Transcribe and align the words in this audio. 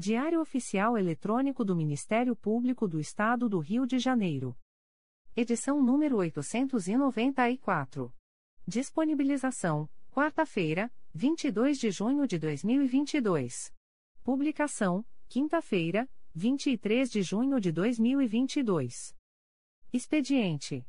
Diário 0.00 0.40
Oficial 0.40 0.96
Eletrônico 0.96 1.62
do 1.62 1.76
Ministério 1.76 2.34
Público 2.34 2.88
do 2.88 2.98
Estado 2.98 3.50
do 3.50 3.58
Rio 3.58 3.86
de 3.86 3.98
Janeiro. 3.98 4.56
Edição 5.36 5.82
número 5.82 6.16
894. 6.16 8.10
Disponibilização: 8.66 9.90
quarta-feira, 10.10 10.90
22 11.12 11.78
de 11.78 11.90
junho 11.90 12.26
de 12.26 12.38
2022. 12.38 13.74
Publicação: 14.24 15.04
quinta-feira, 15.28 16.08
23 16.34 17.10
de 17.10 17.20
junho 17.20 17.60
de 17.60 17.70
2022. 17.70 19.14
Expediente: 19.92 20.82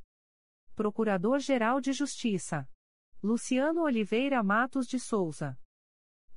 Procurador-Geral 0.73 1.81
de 1.81 1.91
Justiça 1.91 2.65
Luciano 3.21 3.81
Oliveira 3.81 4.41
Matos 4.41 4.87
de 4.87 4.97
Souza. 4.97 5.59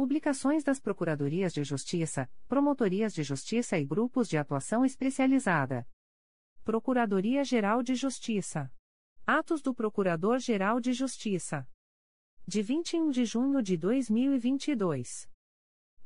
Publicações 0.00 0.64
das 0.64 0.80
Procuradorias 0.80 1.52
de 1.52 1.62
Justiça, 1.62 2.26
Promotorias 2.48 3.12
de 3.12 3.22
Justiça 3.22 3.78
e 3.78 3.84
Grupos 3.84 4.30
de 4.30 4.38
Atuação 4.38 4.82
Especializada. 4.82 5.86
Procuradoria-Geral 6.64 7.82
de 7.82 7.94
Justiça. 7.94 8.72
Atos 9.26 9.60
do 9.60 9.74
Procurador-Geral 9.74 10.80
de 10.80 10.94
Justiça. 10.94 11.68
De 12.48 12.62
21 12.62 13.10
de 13.10 13.26
junho 13.26 13.62
de 13.62 13.76
2022. 13.76 15.29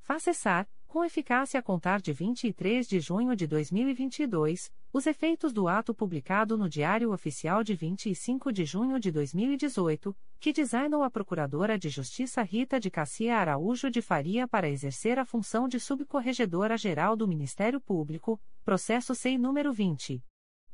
Faça 0.00 0.32
cessar, 0.32 0.66
com 0.88 1.04
eficácia 1.04 1.60
a 1.60 1.62
contar 1.62 2.00
de 2.00 2.14
23 2.14 2.88
de 2.88 2.98
junho 2.98 3.36
de 3.36 3.46
2022, 3.46 4.72
os 4.90 5.06
efeitos 5.06 5.52
do 5.52 5.68
ato 5.68 5.94
publicado 5.94 6.56
no 6.56 6.66
Diário 6.66 7.12
Oficial 7.12 7.62
de 7.62 7.74
25 7.74 8.50
de 8.50 8.64
junho 8.64 8.98
de 8.98 9.12
2018, 9.12 10.16
que 10.40 10.50
designou 10.50 11.02
a 11.02 11.10
Procuradora 11.10 11.78
de 11.78 11.90
Justiça 11.90 12.42
Rita 12.42 12.80
de 12.80 12.90
Cassia 12.90 13.36
Araújo 13.36 13.90
de 13.90 14.00
Faria 14.00 14.48
para 14.48 14.66
exercer 14.66 15.18
a 15.18 15.26
função 15.26 15.68
de 15.68 15.78
Subcorregedora-Geral 15.78 17.14
do 17.14 17.28
Ministério 17.28 17.82
Público, 17.82 18.40
processo 18.64 19.14
SEI 19.14 19.36
número 19.36 19.74
20. 19.74 20.24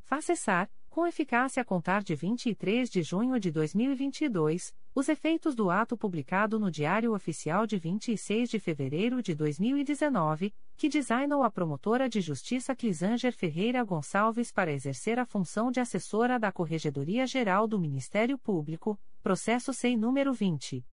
Faça 0.05 0.27
cessar, 0.27 0.69
com 0.93 1.05
eficácia 1.07 1.59
a 1.59 1.65
contar 1.65 2.03
de 2.03 2.13
23 2.13 2.87
de 2.87 3.01
junho 3.01 3.39
de 3.39 3.49
2022, 3.49 4.75
os 4.93 5.09
efeitos 5.09 5.55
do 5.55 5.71
ato 5.71 5.97
publicado 5.97 6.59
no 6.59 6.69
Diário 6.69 7.15
Oficial 7.15 7.65
de 7.65 7.79
26 7.79 8.47
de 8.47 8.59
fevereiro 8.59 9.19
de 9.19 9.33
2019, 9.33 10.53
que 10.77 10.87
designou 10.87 11.41
a 11.41 11.49
promotora 11.49 12.07
de 12.07 12.21
justiça 12.21 12.75
Clisanger 12.75 13.33
Ferreira 13.33 13.83
Gonçalves 13.83 14.51
para 14.51 14.71
exercer 14.71 15.17
a 15.17 15.25
função 15.25 15.71
de 15.71 15.79
assessora 15.79 16.37
da 16.37 16.51
Corregedoria 16.51 17.25
Geral 17.25 17.67
do 17.67 17.79
Ministério 17.79 18.37
Público, 18.37 18.95
processo 19.23 19.73
sem 19.73 19.97
número 19.97 20.31
20. 20.31 20.85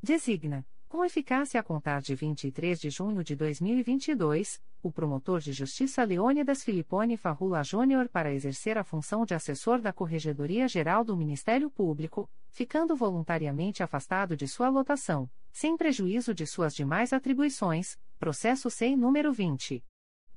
Designa 0.00 0.64
com 0.88 1.04
eficácia 1.04 1.60
a 1.60 1.62
contar 1.62 2.00
de 2.00 2.14
23 2.14 2.80
de 2.80 2.88
junho 2.88 3.22
de 3.22 3.36
2022, 3.36 4.58
o 4.82 4.90
promotor 4.90 5.40
de 5.40 5.52
justiça 5.52 6.02
Leônidas 6.02 6.64
Filipone 6.64 7.18
Farrula 7.18 7.62
Júnior 7.62 8.08
para 8.08 8.32
exercer 8.32 8.78
a 8.78 8.84
função 8.84 9.26
de 9.26 9.34
assessor 9.34 9.80
da 9.80 9.92
Corregedoria 9.92 10.66
Geral 10.66 11.04
do 11.04 11.14
Ministério 11.14 11.70
Público, 11.70 12.26
ficando 12.48 12.96
voluntariamente 12.96 13.82
afastado 13.82 14.34
de 14.34 14.48
sua 14.48 14.70
lotação, 14.70 15.30
sem 15.52 15.76
prejuízo 15.76 16.34
de 16.34 16.46
suas 16.46 16.74
demais 16.74 17.12
atribuições, 17.12 17.98
processo 18.18 18.70
SEI 18.70 18.96
número 18.96 19.30
20. 19.32 19.84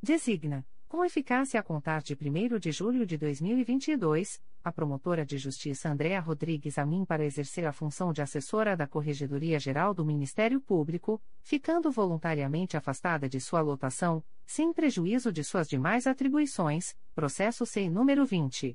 Designa 0.00 0.64
com 0.88 1.04
eficácia 1.04 1.60
a 1.60 1.62
contar 1.62 2.02
de 2.02 2.14
1 2.14 2.58
de 2.58 2.72
julho 2.72 3.04
de 3.04 3.18
2022, 3.18 4.40
a 4.64 4.72
promotora 4.72 5.22
de 5.24 5.36
justiça 5.36 5.90
Andréa 5.90 6.18
Rodrigues 6.18 6.78
Amin 6.78 7.04
para 7.04 7.24
exercer 7.24 7.66
a 7.66 7.72
função 7.72 8.10
de 8.12 8.22
assessora 8.22 8.74
da 8.74 8.86
Corregedoria 8.86 9.60
Geral 9.60 9.92
do 9.92 10.02
Ministério 10.04 10.60
Público, 10.60 11.20
ficando 11.42 11.92
voluntariamente 11.92 12.76
afastada 12.76 13.28
de 13.28 13.38
sua 13.38 13.60
lotação, 13.60 14.24
sem 14.46 14.72
prejuízo 14.72 15.30
de 15.30 15.44
suas 15.44 15.68
demais 15.68 16.06
atribuições, 16.06 16.96
processo 17.14 17.66
sem 17.66 17.90
número 17.90 18.24
20. 18.24 18.74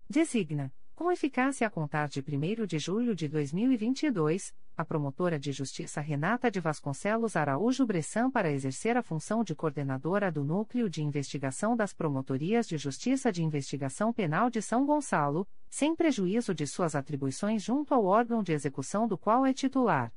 Designa 0.09 0.73
com 0.97 1.13
eficácia 1.13 1.67
a 1.67 1.71
contar 1.71 2.09
de 2.09 2.21
1 2.21 2.65
de 2.65 2.79
julho 2.79 3.15
de 3.15 3.29
2022, 3.29 4.55
a 4.75 4.83
promotora 4.83 5.39
de 5.39 5.53
justiça 5.53 6.01
Renata 6.01 6.51
de 6.51 6.59
Vasconcelos 6.59 7.37
Araújo 7.37 7.85
Bressan 7.85 8.31
para 8.31 8.51
exercer 8.51 8.97
a 8.97 9.03
função 9.03 9.45
de 9.45 9.55
coordenadora 9.55 10.33
do 10.33 10.43
Núcleo 10.43 10.89
de 10.89 11.03
Investigação 11.03 11.77
das 11.77 11.93
Promotorias 11.93 12.67
de 12.67 12.79
Justiça 12.79 13.31
de 13.31 13.45
Investigação 13.45 14.11
Penal 14.11 14.49
de 14.49 14.63
São 14.63 14.87
Gonçalo, 14.87 15.47
sem 15.69 15.95
prejuízo 15.95 16.55
de 16.55 16.67
suas 16.67 16.95
atribuições 16.95 17.63
junto 17.63 17.93
ao 17.93 18.07
órgão 18.07 18.43
de 18.43 18.53
execução 18.53 19.07
do 19.07 19.19
qual 19.19 19.45
é 19.45 19.53
titular 19.53 20.11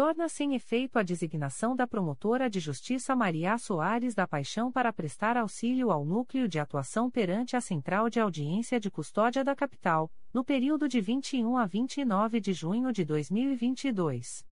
torna-se 0.00 0.42
em 0.42 0.54
efeito 0.54 0.98
a 0.98 1.02
designação 1.02 1.76
da 1.76 1.86
promotora 1.86 2.48
de 2.48 2.58
justiça 2.58 3.14
Maria 3.14 3.58
Soares 3.58 4.14
da 4.14 4.26
Paixão 4.26 4.72
para 4.72 4.90
prestar 4.94 5.36
auxílio 5.36 5.90
ao 5.90 6.06
núcleo 6.06 6.48
de 6.48 6.58
atuação 6.58 7.10
perante 7.10 7.54
a 7.54 7.60
Central 7.60 8.08
de 8.08 8.18
Audiência 8.18 8.80
de 8.80 8.90
Custódia 8.90 9.44
da 9.44 9.54
Capital, 9.54 10.10
no 10.32 10.42
período 10.42 10.88
de 10.88 11.02
21 11.02 11.54
a 11.54 11.66
29 11.66 12.40
de 12.40 12.54
junho 12.54 12.90
de 12.94 13.04
2022. 13.04 14.49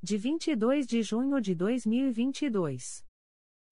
De 0.00 0.16
22 0.16 0.86
de 0.86 1.02
junho 1.02 1.40
de 1.40 1.52
2022. 1.56 3.04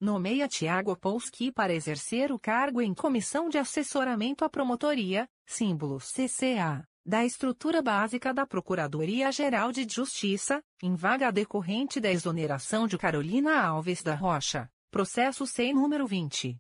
Nomeia 0.01 0.49
Tiago 0.49 0.97
Polski 0.97 1.53
para 1.53 1.75
exercer 1.75 2.33
o 2.33 2.39
cargo 2.39 2.81
em 2.81 2.95
Comissão 2.95 3.51
de 3.51 3.59
Assessoramento 3.59 4.47
à 4.47 4.49
Promotoria, 4.49 5.29
símbolo 5.45 5.99
CCA, 5.99 6.89
da 7.05 7.23
estrutura 7.23 7.83
básica 7.83 8.33
da 8.33 8.47
Procuradoria-Geral 8.47 9.71
de 9.71 9.87
Justiça, 9.87 10.63
em 10.83 10.95
vaga 10.95 11.31
decorrente 11.31 12.01
da 12.01 12.11
exoneração 12.11 12.87
de 12.87 12.97
Carolina 12.97 13.61
Alves 13.61 14.03
da 14.03 14.15
Rocha, 14.15 14.71
processo 14.91 15.47
SEI 15.47 15.75
número 15.75 16.07
20. 16.07 16.59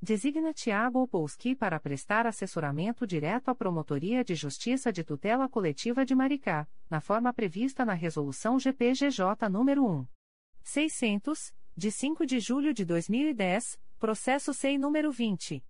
Designa 0.00 0.52
Tiago 0.52 1.02
Opolski 1.02 1.54
para 1.54 1.78
prestar 1.80 2.26
assessoramento 2.26 3.06
direto 3.06 3.48
à 3.48 3.54
Promotoria 3.54 4.22
de 4.22 4.34
Justiça 4.34 4.92
de 4.92 5.02
Tutela 5.02 5.48
Coletiva 5.48 6.04
de 6.04 6.14
Maricá, 6.14 6.68
na 6.90 7.00
forma 7.00 7.32
prevista 7.32 7.82
na 7.84 7.94
Resolução 7.94 8.58
GPGJ 8.58 9.48
nº 9.48 9.82
1. 9.82 10.06
600, 10.62 11.54
de 11.74 11.90
5 11.90 12.26
de 12.26 12.40
julho 12.40 12.74
de 12.74 12.84
2010, 12.84 13.80
processo 13.98 14.52
SEI 14.52 14.76
número 14.76 15.10
20. 15.10 15.64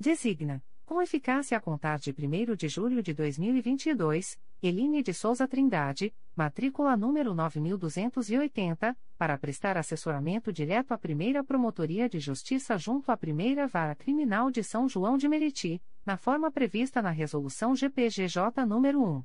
Designa 0.00 0.62
com 0.88 1.02
eficácia 1.02 1.54
a 1.54 1.60
contar 1.60 1.98
de 1.98 2.12
1 2.18 2.56
de 2.56 2.66
julho 2.66 3.02
de 3.02 3.12
2022, 3.12 4.38
Eline 4.62 5.02
de 5.02 5.12
Souza 5.12 5.46
Trindade, 5.46 6.14
matrícula 6.34 6.96
número 6.96 7.34
9280, 7.34 8.96
para 9.18 9.36
prestar 9.36 9.76
assessoramento 9.76 10.50
direto 10.50 10.92
à 10.92 10.96
primeira 10.96 11.44
Promotoria 11.44 12.08
de 12.08 12.18
Justiça 12.18 12.78
junto 12.78 13.12
à 13.12 13.18
primeira 13.18 13.66
Vara 13.66 13.94
Criminal 13.94 14.50
de 14.50 14.64
São 14.64 14.88
João 14.88 15.18
de 15.18 15.28
Meriti, 15.28 15.78
na 16.06 16.16
forma 16.16 16.50
prevista 16.50 17.02
na 17.02 17.10
Resolução 17.10 17.76
GPGJ 17.76 18.64
nº 18.66 18.96
1. 18.96 19.22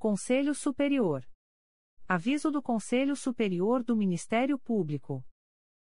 Conselho 0.00 0.54
Superior. 0.54 1.26
Aviso 2.08 2.50
do 2.50 2.62
Conselho 2.62 3.14
Superior 3.14 3.84
do 3.84 3.94
Ministério 3.94 4.58
Público. 4.58 5.22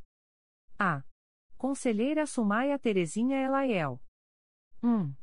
A. 0.79 1.03
Conselheira 1.57 2.25
Sumaia 2.25 2.79
Terezinha 2.79 3.43
Elaiel. 3.43 3.99
1. 4.81 5.13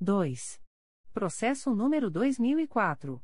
2. 0.02 0.58
Processo 1.12 1.74
número 1.74 2.10
2004. 2.10 3.22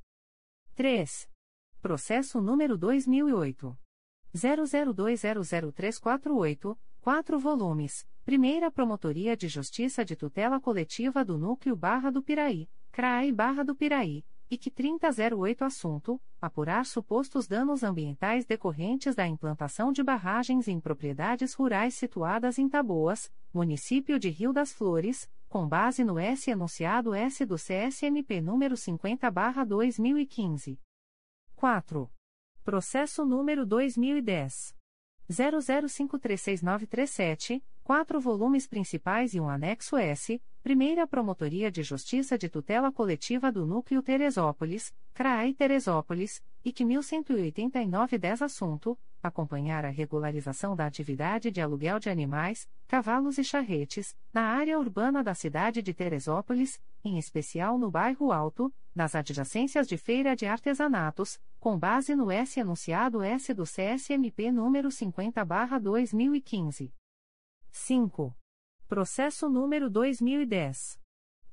3. 0.75 1.29
Processo 1.81 2.41
número 2.41 2.77
2008 2.77 3.77
00200348, 4.35 6.77
4 7.03 7.37
volumes. 7.37 8.07
Primeira 8.23 8.71
Promotoria 8.71 9.35
de 9.35 9.49
Justiça 9.49 10.05
de 10.05 10.15
Tutela 10.15 10.57
Coletiva 10.57 11.25
do 11.25 11.37
Núcleo 11.37 11.75
Barra 11.75 12.09
do 12.09 12.23
Piraí, 12.23 12.69
CRAI 12.93 13.29
Barra 13.29 13.61
do 13.61 13.75
Piraí 13.75 14.23
IC 14.49 14.71
3008 14.71 15.65
Assunto: 15.65 16.17
Apurar 16.39 16.85
supostos 16.85 17.45
danos 17.45 17.83
ambientais 17.83 18.45
decorrentes 18.45 19.15
da 19.15 19.27
implantação 19.27 19.91
de 19.91 20.01
barragens 20.01 20.69
em 20.69 20.79
propriedades 20.79 21.53
rurais 21.53 21.93
situadas 21.93 22.57
em 22.57 22.69
Taboas, 22.69 23.29
município 23.53 24.17
de 24.17 24.29
Rio 24.29 24.53
das 24.53 24.71
Flores, 24.71 25.29
com 25.49 25.67
base 25.67 26.05
no 26.05 26.17
S 26.17 26.49
enunciado 26.49 27.13
S 27.13 27.45
do 27.45 27.57
CSMP 27.57 28.39
número 28.39 28.77
50/2015. 28.77 30.79
4. 31.53 32.09
Processo 32.63 33.25
número 33.25 33.65
2010 33.65 34.73
00536937, 35.31 37.63
quatro 37.83 38.19
volumes 38.19 38.67
principais 38.67 39.33
e 39.33 39.39
um 39.39 39.49
anexo 39.49 39.97
S 39.97 40.39
Primeira 40.63 41.05
Promotoria 41.05 41.69
de 41.69 41.83
Justiça 41.83 42.37
de 42.37 42.47
Tutela 42.47 42.89
Coletiva 42.89 43.51
do 43.51 43.65
Núcleo 43.65 44.01
Teresópolis, 44.01 44.93
CRAI 45.13 45.53
Teresópolis, 45.53 46.41
IC 46.63 46.85
1189-10 46.85 48.41
Assunto: 48.41 48.97
acompanhar 49.21 49.83
a 49.83 49.89
regularização 49.89 50.73
da 50.73 50.85
atividade 50.85 51.51
de 51.51 51.59
aluguel 51.59 51.99
de 51.99 52.09
animais, 52.09 52.65
cavalos 52.87 53.37
e 53.37 53.43
charretes, 53.43 54.15
na 54.33 54.43
área 54.43 54.79
urbana 54.79 55.21
da 55.21 55.35
cidade 55.35 55.81
de 55.81 55.93
Teresópolis, 55.93 56.79
em 57.03 57.17
especial 57.17 57.77
no 57.77 57.91
bairro 57.91 58.31
Alto, 58.31 58.73
nas 58.93 59.15
adjacências 59.15 59.87
de 59.87 59.97
Feira 59.97 60.35
de 60.35 60.45
Artesanatos, 60.45 61.41
com 61.59 61.79
base 61.79 62.15
no 62.15 62.29
S 62.29 62.59
anunciado 62.59 63.23
S 63.23 63.51
do 63.53 63.63
CSMP 63.63 64.51
número 64.51 64.89
50/2015. 64.89 66.93
5. 67.71 68.35
Processo 68.87 69.49
número 69.49 69.89
2010. 69.89 70.99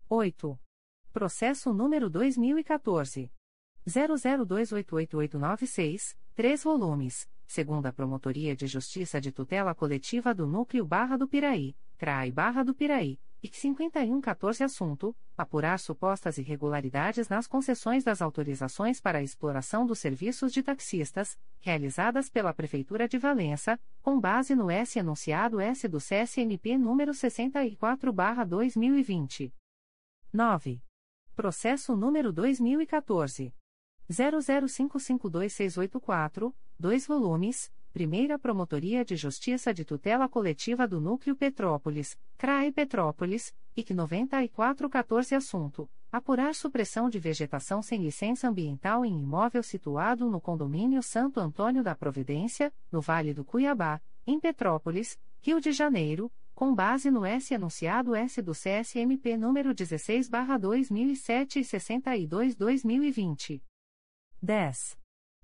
8. 0.10 0.60
Processo 1.12 1.74
número 1.74 2.10
2014 2.10 3.32
00288896, 3.88 6.16
3 6.36 6.64
volumes, 6.64 7.28
segunda 7.46 7.94
Promotoria 7.94 8.56
de 8.56 8.68
Justiça 8.68 9.20
de 9.20 9.32
Tutela 9.32 9.76
Coletiva 9.76 10.34
do 10.34 10.48
Núcleo 10.48 10.86
Barra 10.86 11.18
do 11.18 11.28
Piraí, 11.28 11.76
CRAI 11.98 12.32
Barra 12.32 12.64
do 12.64 12.74
Piraí, 12.74 13.20
IC 13.44 13.60
5114 13.60 14.64
Assunto: 14.64 15.16
Apurar 15.38 15.78
supostas 15.78 16.38
irregularidades 16.38 17.28
nas 17.28 17.46
concessões 17.46 18.02
das 18.04 18.22
autorizações 18.22 19.02
para 19.02 19.20
a 19.20 19.24
exploração 19.24 19.86
dos 19.86 20.00
serviços 20.00 20.54
de 20.54 20.64
taxistas, 20.64 21.38
realizadas 21.60 22.30
pela 22.30 22.54
Prefeitura 22.54 23.06
de 23.06 23.18
Valença, 23.18 23.78
com 24.02 24.18
base 24.18 24.56
no 24.56 24.72
S 24.72 24.98
enunciado 24.98 25.60
S 25.60 25.90
do 25.90 25.98
CSNP 25.98 26.78
número 26.78 27.12
64-2020. 27.12 29.52
9. 30.32 30.82
Processo 31.36 31.98
número 31.98 32.32
2014. 32.32 33.54
00552684, 34.12 36.54
2 36.80 37.08
volumes, 37.08 37.72
Primeira 37.94 38.40
Promotoria 38.40 39.06
de 39.06 39.16
Justiça 39.16 39.72
de 39.72 39.86
Tutela 39.86 40.28
Coletiva 40.28 40.88
do 40.88 41.00
Núcleo 41.00 41.36
Petrópolis, 41.36 42.18
CRAE 42.40 42.72
Petrópolis, 42.72 43.54
IC 43.78 43.94
9414 43.94 45.36
Assunto: 45.36 45.88
Apurar 46.12 46.56
supressão 46.56 47.08
de 47.10 47.20
vegetação 47.20 47.84
sem 47.84 48.02
licença 48.02 48.48
ambiental 48.48 49.06
em 49.06 49.20
imóvel 49.20 49.62
situado 49.62 50.28
no 50.30 50.42
Condomínio 50.42 51.04
Santo 51.04 51.40
Antônio 51.40 51.84
da 51.84 51.96
Providência, 51.96 52.74
no 52.92 53.00
Vale 53.00 53.32
do 53.34 53.46
Cuiabá, 53.46 54.02
em 54.26 54.40
Petrópolis, 54.40 55.20
Rio 55.40 55.62
de 55.62 55.72
Janeiro, 55.72 56.32
com 56.56 56.74
base 56.74 57.12
no 57.12 57.26
S 57.26 57.54
enunciado 57.54 58.16
S 58.16 58.42
do 58.42 58.54
CSMP 58.54 59.38
número 59.38 59.74
16/2007 59.74 61.60
e 61.60 61.64
62/2020. 61.64 63.62
10. 64.44 64.98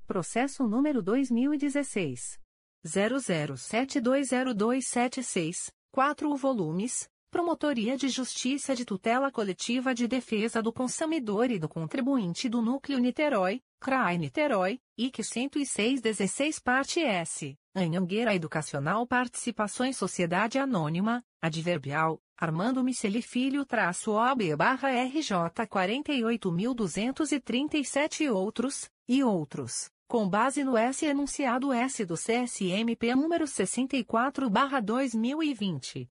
Processo 0.06 0.68
número 0.68 1.02
2016 1.02 2.38
00720276, 2.86 5.72
4 5.90 6.36
volumes. 6.36 7.10
Promotoria 7.32 7.96
de 7.96 8.10
Justiça 8.10 8.76
de 8.76 8.84
Tutela 8.84 9.32
Coletiva 9.32 9.94
de 9.94 10.08
Defesa 10.08 10.64
do 10.64 10.74
Consumidor 10.74 11.52
e 11.52 11.60
do 11.60 11.70
Contribuinte 11.70 12.50
do 12.50 12.60
Núcleo 12.60 12.98
Niterói, 12.98 13.62
CRAI 13.80 14.18
Niterói, 14.18 14.82
IC 14.98 15.24
10616 15.24 16.60
Parte 16.60 17.02
S, 17.02 17.56
Anhangueira 17.76 18.34
Educacional 18.34 19.06
Participações 19.06 19.96
Sociedade 19.96 20.58
Anônima, 20.58 21.24
Adverbial, 21.40 22.20
Armando 22.36 22.84
Miceli 22.84 23.22
Filho 23.22 23.64
traço 23.64 24.14
OB 24.14 24.56
barra 24.56 24.90
RJ 24.90 25.36
48.237 25.70 28.22
e 28.22 28.30
outros, 28.32 28.90
e 29.08 29.24
outros, 29.24 29.92
com 30.08 30.28
base 30.28 30.64
no 30.64 30.76
S 30.76 31.06
enunciado 31.06 31.72
S 31.72 32.04
do 32.06 32.16
CSMP 32.16 33.14
número 33.14 33.46
64 33.46 34.50
barra 34.50 34.80
2020. 34.80 36.10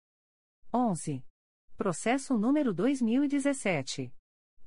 11. 0.72 1.22
Processo 1.78 2.36
número 2.36 2.74
2017. 2.74 4.12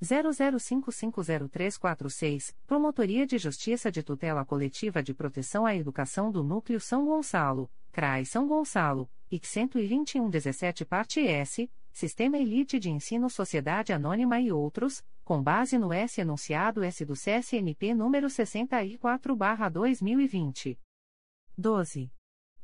00550346, 0.01 2.55
Promotoria 2.65 3.27
de 3.27 3.37
Justiça 3.37 3.91
de 3.91 4.01
Tutela 4.01 4.43
Coletiva 4.43 5.03
de 5.03 5.13
Proteção 5.13 5.63
à 5.63 5.75
Educação 5.75 6.31
do 6.31 6.43
Núcleo 6.43 6.79
São 6.79 7.05
Gonçalo, 7.05 7.69
CRAI 7.91 8.25
São 8.25 8.47
Gonçalo, 8.47 9.07
IC 9.29 9.67
12117 9.67 10.85
Parte 10.85 11.19
S, 11.19 11.69
Sistema 11.93 12.39
Elite 12.39 12.79
de 12.79 12.89
Ensino 12.89 13.29
Sociedade 13.29 13.93
Anônima 13.93 14.41
e 14.41 14.51
outros, 14.51 15.05
com 15.23 15.43
base 15.43 15.77
no 15.77 15.93
S 15.93 16.19
enunciado 16.19 16.83
S 16.83 17.05
do 17.05 17.13
CSNP 17.13 17.93
número 17.93 18.27
64/2020. 18.27 20.79
12. 21.55 22.11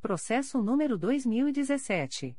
Processo 0.01 0.63
número 0.63 0.97
2017 0.97 2.35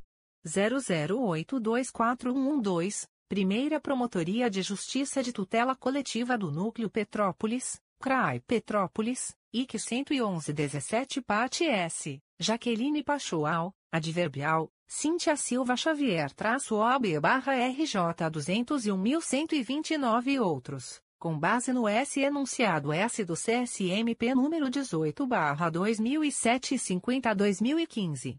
00824112, 0.49 3.07
Primeira 3.29 3.79
Promotoria 3.79 4.49
de 4.49 4.63
Justiça 4.63 5.23
de 5.23 5.33
Tutela 5.33 5.77
Coletiva 5.77 6.39
do 6.39 6.51
Núcleo 6.51 6.89
Petrópolis, 6.89 7.79
CRAI 8.01 8.41
Petrópolis, 8.41 9.37
IC 9.53 9.79
11117 9.79 11.21
Parte 11.21 11.65
S, 11.65 12.19
Jaqueline 12.39 13.03
Pachoal, 13.03 13.75
Adverbial, 13.93 14.71
Cíntia 14.87 15.37
Silva 15.37 15.77
Xavier 15.77 16.33
traço 16.33 16.77
OB 16.77 17.21
barra 17.21 17.55
RJ 17.55 18.31
201.129 18.31 20.27
e 20.29 20.41
outros, 20.41 21.03
com 21.19 21.39
base 21.39 21.73
no 21.73 21.87
S 21.87 22.21
enunciado 22.21 22.93
S 22.93 23.25
do 23.25 23.35
CSMP 23.35 24.35
número 24.35 24.71
18 24.71 25.27
barra 25.27 25.69
2007 25.69 26.77
e 26.77 26.79
50 26.79 27.35
2015. 27.35 28.39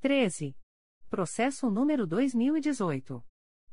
13. 0.00 0.56
Processo 1.08 1.70
número 1.70 2.04
2018. 2.04 3.22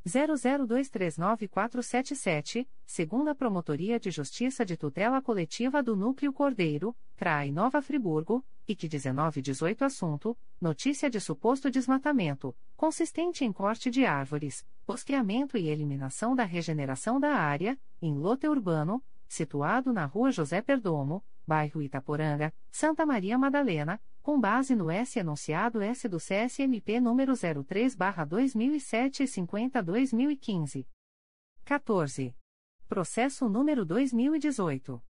00239477, 0.06 2.68
segunda 2.86 3.34
Promotoria 3.34 4.00
de 4.00 4.12
Justiça 4.12 4.64
de 4.64 4.78
Tutela 4.78 5.20
Coletiva 5.20 5.82
do 5.82 5.96
Núcleo 5.96 6.32
Cordeiro, 6.32 6.96
CRAI 7.16 7.52
Nova 7.52 7.82
Friburgo, 7.82 8.46
IC 8.68 8.84
1918 8.84 9.84
Assunto: 9.84 10.38
Notícia 10.62 11.10
de 11.10 11.20
suposto 11.20 11.72
desmatamento, 11.72 12.56
consistente 12.78 13.44
em 13.44 13.52
corte 13.52 13.90
de 13.90 14.06
árvores, 14.06 14.64
posteamento 14.86 15.58
e 15.58 15.70
eliminação 15.70 16.36
da 16.36 16.44
regeneração 16.44 17.20
da 17.20 17.34
área, 17.34 17.80
em 18.00 18.14
lote 18.14 18.48
urbano, 18.48 19.04
situado 19.28 19.92
na 19.92 20.06
Rua 20.06 20.32
José 20.32 20.62
Perdomo, 20.62 21.26
bairro 21.48 21.82
Itaporanga, 21.82 22.54
Santa 22.70 23.08
Maria 23.08 23.40
Madalena, 23.40 24.00
com 24.24 24.40
base 24.40 24.74
no 24.74 24.90
S 24.90 25.20
enunciado 25.20 25.82
S 25.82 26.08
do 26.08 26.18
CSMP 26.18 27.02
número 27.02 27.34
03/2007 27.34 29.20
e 29.20 29.28
50/2015. 29.28 30.88
14. 31.66 32.34
Processo 32.88 33.50
número 33.50 33.86
2018 33.86 35.04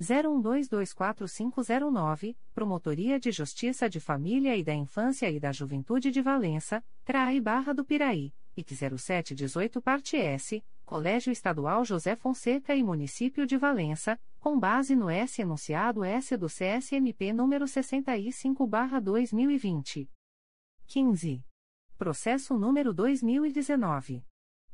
01224509, 0.00 2.36
Promotoria 2.52 3.18
de 3.18 3.30
Justiça 3.30 3.88
de 3.88 3.98
Família 4.00 4.54
e 4.56 4.64
da 4.64 4.74
Infância 4.74 5.30
e 5.30 5.40
da 5.40 5.52
Juventude 5.52 6.10
de 6.10 6.20
Valença, 6.20 6.84
CRAI 7.04 7.40
Barra 7.40 7.72
do 7.72 7.84
Piraí, 7.84 8.34
IC 8.56 8.74
0718 8.98 9.80
Parte 9.80 10.16
S, 10.16 10.62
Colégio 10.86 11.30
Estadual 11.32 11.84
José 11.84 12.14
Fonseca 12.14 12.72
e 12.72 12.80
Município 12.80 13.44
de 13.44 13.58
Valença, 13.58 14.16
com 14.38 14.56
base 14.56 14.94
no 14.94 15.10
S 15.10 15.42
enunciado 15.42 16.04
S 16.04 16.36
do 16.36 16.46
CSMP 16.46 17.32
número 17.32 17.64
65/2020. 17.64 20.08
15. 20.86 21.44
Processo 21.98 22.56
número 22.56 22.94
2019. 22.94 24.24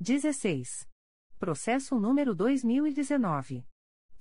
16. 0.00 0.88
Processo 1.38 2.00
número 2.00 2.34
2019 2.34 3.64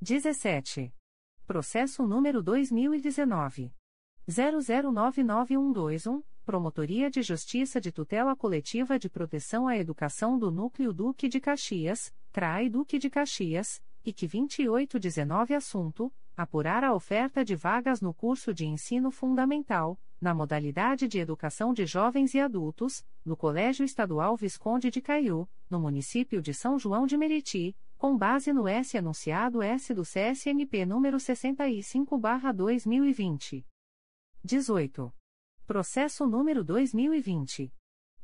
17. 0.04 0.94
Processo 1.48 2.06
número 2.06 2.44
2019 2.44 3.74
00991121 4.28 6.22
Promotoria 6.46 7.10
de 7.10 7.22
Justiça 7.22 7.80
de 7.80 7.90
Tutela 7.90 8.36
Coletiva 8.36 9.00
de 9.00 9.10
Proteção 9.10 9.66
à 9.66 9.78
Educação 9.78 10.38
do 10.38 10.52
Núcleo 10.52 10.92
Duque 10.92 11.30
de 11.30 11.40
Caxias, 11.40 12.14
CRAI 12.34 12.68
Duque 12.68 13.00
de 13.00 13.10
Caxias, 13.10 13.82
que 14.04 14.12
2819 14.12 15.54
Assunto: 15.54 16.14
Apurar 16.36 16.84
a 16.84 16.94
oferta 16.94 17.46
de 17.46 17.56
vagas 17.56 18.02
no 18.02 18.14
curso 18.14 18.54
de 18.54 18.66
ensino 18.66 19.10
fundamental, 19.10 19.98
na 20.20 20.34
modalidade 20.34 21.08
de 21.08 21.18
Educação 21.20 21.74
de 21.74 21.86
Jovens 21.86 22.34
e 22.34 22.42
Adultos, 22.42 23.06
no 23.24 23.38
Colégio 23.38 23.86
Estadual 23.86 24.36
Visconde 24.36 24.92
de 24.92 25.00
Caiú, 25.00 25.48
no 25.70 25.80
município 25.80 26.42
de 26.42 26.54
São 26.54 26.78
João 26.78 27.06
de 27.06 27.16
Meriti, 27.16 27.74
com 28.04 28.18
base 28.18 28.52
no 28.52 28.68
S 28.68 28.98
anunciado 28.98 29.62
S 29.62 29.94
do 29.94 30.04
CSMP 30.04 30.86
número 30.86 31.16
65/2020. 31.16 33.66
18. 34.44 35.16
Processo 35.66 36.28
número 36.28 36.66
2020. 36.66 37.74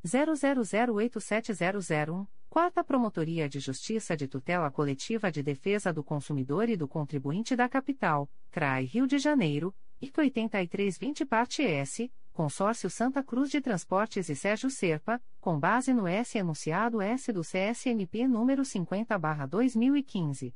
00087001, 0.06 2.28
Quarta 2.50 2.84
Promotoria 2.84 3.48
de 3.48 3.62
Justiça 3.62 4.18
de 4.18 4.28
Tutela 4.28 4.70
Coletiva 4.70 5.32
de 5.32 5.42
Defesa 5.42 5.94
do 5.94 6.04
Consumidor 6.04 6.68
e 6.68 6.76
do 6.76 6.86
Contribuinte 6.86 7.56
da 7.56 7.70
Capital, 7.70 8.30
CRAI 8.52 8.84
Rio 8.84 9.08
de 9.08 9.18
Janeiro, 9.18 9.74
IC 10.02 10.20
8320 10.20 11.26
Parte 11.26 11.63
S, 11.63 12.12
Consórcio 12.39 12.89
Santa 12.89 13.21
Cruz 13.21 13.52
de 13.52 13.60
Transportes 13.60 14.30
e 14.30 14.34
Sérgio 14.34 14.69
Serpa, 14.69 15.21
com 15.41 15.60
base 15.60 15.93
no 15.93 16.08
S 16.08 16.38
enunciado 16.38 17.02
S 17.02 17.34
do 17.34 17.41
CSMP 17.41 18.30
número 18.30 18.62
50/2015. 18.62 20.56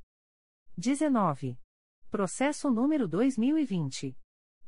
19. 0.78 1.60
Processo 2.10 2.72
número 2.72 3.06
2020 3.06 4.16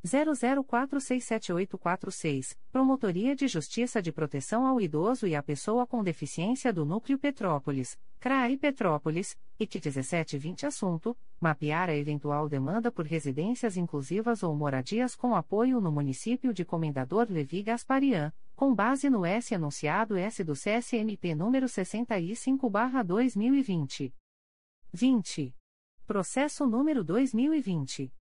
00467846, 0.06 2.56
Promotoria 2.72 3.36
de 3.36 3.48
Justiça 3.48 4.00
de 4.02 4.12
Proteção 4.12 4.68
ao 4.68 4.80
Idoso 4.80 5.26
e 5.26 5.36
à 5.36 5.42
Pessoa 5.42 5.88
com 5.88 6.04
Deficiência 6.04 6.72
do 6.72 6.86
Núcleo 6.86 7.18
Petrópolis, 7.18 7.98
CRAI 8.20 8.56
Petrópolis, 8.56 9.36
IC 9.60 9.78
1720 9.78 10.68
Assunto: 10.68 11.18
Mapear 11.42 11.90
a 11.90 11.96
eventual 11.96 12.48
demanda 12.48 12.92
por 12.92 13.04
residências 13.06 13.78
inclusivas 13.78 14.44
ou 14.44 14.56
moradias 14.56 15.16
com 15.16 15.34
apoio 15.36 15.82
no 15.82 15.92
município 15.92 16.54
de 16.54 16.64
Comendador 16.64 17.26
Levi 17.30 17.64
Gasparian, 17.64 18.32
com 18.56 18.72
base 18.74 19.10
no 19.10 19.26
S 19.26 19.56
anunciado 19.56 20.16
S 20.16 20.44
do 20.44 20.54
CSMP 20.54 21.34
número 21.36 21.68
65/2020. 21.68 24.14
20. 24.94 25.56
Processo 26.06 26.68
número 26.68 27.04
2020 27.04 28.14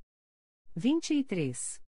23. 0.75 1.81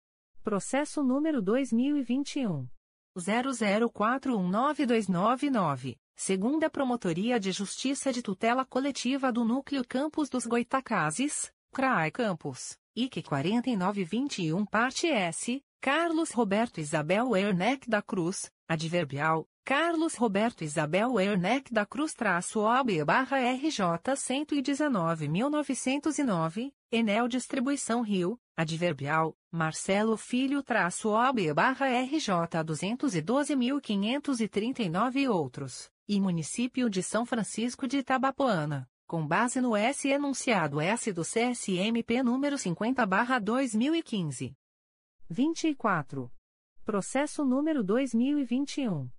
Processo 0.42 1.02
número 1.02 1.42
2021 1.42 2.68
00419299. 3.16 5.96
Segunda 6.18 6.70
Promotoria 6.70 7.38
de 7.38 7.52
Justiça 7.52 8.10
de 8.10 8.22
Tutela 8.22 8.64
Coletiva 8.64 9.30
do 9.30 9.44
Núcleo 9.44 9.84
Campos 9.86 10.30
dos 10.30 10.46
Goitacazes, 10.46 11.52
CRAI 11.70 12.10
Campos, 12.10 12.78
IC 12.96 13.22
4921 13.22 14.64
Parte 14.64 15.08
S, 15.08 15.62
Carlos 15.78 16.30
Roberto 16.30 16.80
Isabel 16.80 17.28
Werneck 17.28 17.86
da 17.88 18.00
Cruz, 18.00 18.50
Adverbial, 18.66 19.46
Carlos 19.62 20.14
Roberto 20.14 20.64
Isabel 20.64 21.12
Werneck 21.12 21.70
da 21.70 21.84
Cruz 21.84 22.14
traço 22.14 22.60
OB 22.60 23.04
barra 23.04 23.36
RJ 23.36 23.82
119.909, 24.16 26.72
Enel 26.90 27.28
Distribuição 27.28 28.00
Rio, 28.00 28.40
Adverbial, 28.56 29.36
Marcelo 29.50 30.16
Filho 30.16 30.62
traço 30.62 31.10
OB 31.10 31.52
barra 31.52 31.88
RJ 31.88 32.64
212.539 32.64 35.16
e 35.16 35.28
outros. 35.28 35.94
E 36.08 36.20
Município 36.20 36.88
de 36.88 37.02
São 37.02 37.26
Francisco 37.26 37.88
de 37.88 37.98
Itabapoana, 37.98 38.88
com 39.06 39.26
base 39.26 39.60
no 39.60 39.76
S 39.76 40.08
enunciado 40.08 40.80
S 40.80 41.12
do 41.12 41.22
CSMP 41.22 42.22
número 42.22 42.56
50/2015. 42.56 44.54
24. 45.28 46.30
Processo 46.84 47.44
número 47.44 47.82
2021 47.82 49.10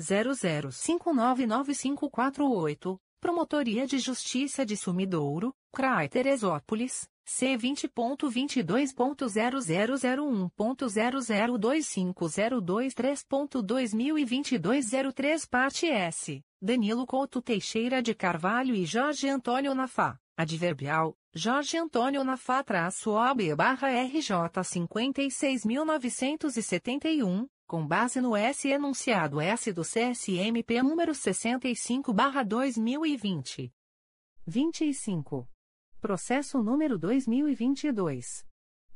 00599548, 0.00 3.00
Promotoria 3.20 3.86
de 3.86 3.98
Justiça 3.98 4.64
de 4.64 4.76
Sumidouro, 4.76 5.52
CRAI 5.72 6.08
Teresópolis. 6.08 7.08
C 7.28 7.56
vinte 7.56 7.88
ponto 7.88 8.30
vinte 8.30 8.62
dois 8.62 8.92
ponto 8.92 9.26
zero 9.26 9.60
zero 9.60 9.96
zero 9.96 10.24
um 10.24 10.48
ponto 10.48 10.88
zero 10.88 11.20
zero 11.20 11.58
dois 11.58 11.84
cinco 11.84 12.28
zero 12.28 12.60
dois 12.60 12.94
três 12.94 13.24
ponto 13.24 13.60
dois 13.60 13.92
mil 13.92 14.16
e 14.16 14.24
vinte 14.24 14.56
dois 14.56 14.86
zero 14.86 15.12
três 15.12 15.44
parte 15.44 15.86
S. 15.88 16.40
Danilo 16.62 17.04
Couto 17.04 17.42
Teixeira 17.42 18.00
de 18.00 18.14
Carvalho 18.14 18.76
e 18.76 18.86
Jorge 18.86 19.28
Antônio 19.28 19.74
Nafá. 19.74 20.16
Adverbial 20.36 21.18
Jorge 21.34 21.76
Antônio 21.76 22.22
Nafá 22.22 22.62
traço 22.62 23.10
OB 23.10 23.56
barra 23.56 23.88
RJ 23.88 24.62
cinquenta 24.62 25.20
e 25.20 25.28
seis 25.28 25.64
mil 25.64 25.84
novecentos 25.84 26.56
e 26.56 26.62
setenta 26.62 27.08
e 27.08 27.24
um 27.24 27.48
com 27.66 27.84
base 27.84 28.20
no 28.20 28.36
S 28.36 28.68
enunciado 28.68 29.40
S 29.40 29.72
do 29.72 29.82
CSMP 29.82 30.80
número 30.80 31.12
sessenta 31.12 31.66
e 31.66 31.74
cinco 31.74 32.12
barra 32.12 32.44
dois 32.44 32.78
mil 32.78 33.04
e 33.04 33.16
vinte. 33.16 33.72
vinte 34.46 34.88
e 34.88 34.94
cinco 34.94 35.48
Processo 36.06 36.62
número 36.62 36.96
2022. 36.96 38.46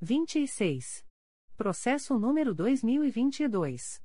26. 0.03 1.05
Processo 1.55 2.19
número 2.19 2.53
2022. 2.53 4.01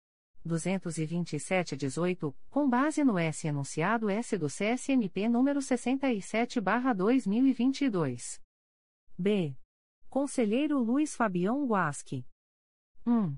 227-18, 0.46 2.34
com 2.48 2.66
base 2.68 3.04
no 3.04 3.18
S 3.18 3.46
enunciado 3.46 4.08
S 4.08 4.38
do 4.38 4.46
CSMP 4.46 5.28
número 5.28 5.60
67/2022. 5.60 8.40
B. 9.18 9.54
Conselheiro 10.08 10.78
Luiz 10.78 11.14
Fabião 11.14 11.66
Guasque. 11.66 12.24
1. 13.06 13.36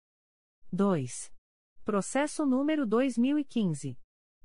2. 0.72 1.32
Processo 1.84 2.46
número 2.46 2.86
2015. 2.86 3.98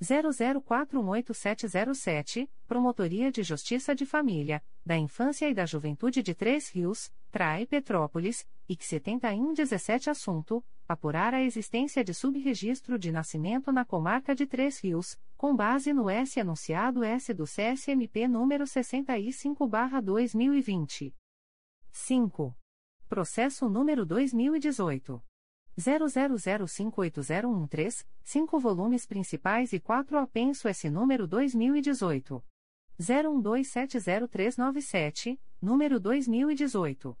00418707, 0.00 2.48
Promotoria 2.66 3.30
de 3.30 3.42
Justiça 3.42 3.94
de 3.94 4.06
Família, 4.06 4.64
da 4.82 4.96
Infância 4.96 5.46
e 5.46 5.52
da 5.52 5.66
Juventude 5.66 6.22
de 6.22 6.34
Três 6.34 6.70
Rios, 6.70 7.12
Trai 7.30 7.66
Petrópolis, 7.66 8.48
IC 8.68 8.84
7117 8.84 10.10
Assunto: 10.10 10.62
apurar 10.86 11.32
a 11.32 11.42
existência 11.42 12.04
de 12.04 12.12
subregistro 12.12 12.98
de 12.98 13.10
nascimento 13.10 13.72
na 13.72 13.82
comarca 13.82 14.34
de 14.34 14.46
Três 14.46 14.78
Rios, 14.80 15.18
com 15.38 15.56
base 15.56 15.94
no 15.94 16.10
S 16.10 16.38
anunciado 16.38 17.02
S 17.02 17.32
do 17.32 17.44
CSMP 17.44 18.28
número 18.28 18.64
65/2020. 18.64 21.14
5. 21.90 22.54
Processo 23.08 23.70
número 23.70 24.04
2018 24.04 25.24
00058013, 25.78 28.06
5 28.22 28.58
volumes 28.58 29.06
principais 29.06 29.72
e 29.72 29.80
4 29.80 30.18
apenso 30.18 30.68
S 30.68 30.90
número 30.90 31.26
2018 31.26 32.44
01270397, 33.00 35.40
número 35.62 35.98
2018 35.98 37.16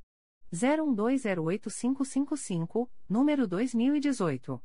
01208555, 0.52 2.90
número 3.08 3.46
2018. 3.46 4.60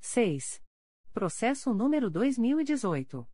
6. 0.00 0.60
Processo 1.12 1.72
número 1.72 2.10
2018. 2.10 3.26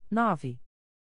9. 0.08 0.60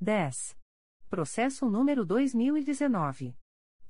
10. 0.00 0.56
Processo 1.08 1.70
número 1.70 2.04
2019. 2.04 3.34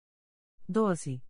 12. 0.66 1.22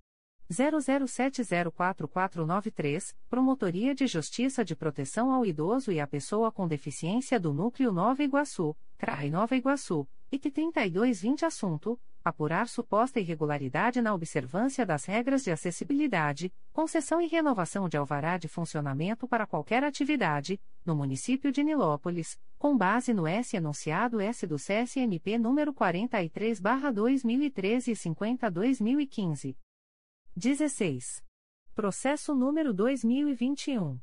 00704493, 0.51 3.15
Promotoria 3.29 3.95
de 3.95 4.07
Justiça 4.07 4.65
de 4.65 4.75
Proteção 4.75 5.31
ao 5.31 5.45
Idoso 5.45 5.93
e 5.93 6.01
à 6.01 6.07
Pessoa 6.07 6.51
com 6.51 6.67
Deficiência 6.67 7.39
do 7.39 7.53
Núcleo 7.53 7.93
Nova 7.93 8.23
Iguaçu, 8.23 8.75
CRAI 8.97 9.29
Nova 9.29 9.55
Iguaçu, 9.55 10.09
IT 10.33 10.53
3220 10.53 11.45
Assunto: 11.45 12.01
Apurar 12.23 12.69
suposta 12.69 13.19
irregularidade 13.19 14.03
na 14.03 14.13
observância 14.13 14.85
das 14.85 15.07
regras 15.07 15.43
de 15.43 15.51
acessibilidade, 15.51 16.53
concessão 16.71 17.19
e 17.19 17.27
renovação 17.27 17.89
de 17.89 17.97
alvará 17.97 18.37
de 18.37 18.47
funcionamento 18.47 19.27
para 19.27 19.47
qualquer 19.47 19.83
atividade, 19.83 20.61
no 20.85 20.95
município 20.95 21.51
de 21.51 21.65
Nilópolis, 21.65 22.39
com 22.59 22.77
base 22.77 23.15
no 23.15 23.27
S 23.27 23.57
enunciado 23.57 24.21
S 24.21 24.47
do 24.47 24.57
CSMP 24.57 25.39
número 25.39 25.73
43/2013 25.73 27.93
e 27.93 27.97
50/2015. 27.97 29.57
16. 30.37 31.25
Processo 31.75 32.35
número 32.35 32.75
2021. 32.75 33.99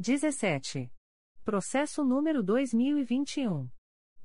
17. 0.00 0.90
Processo 1.44 2.02
número 2.02 2.42
2021 2.42 3.70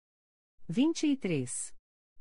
23. 0.70 1.74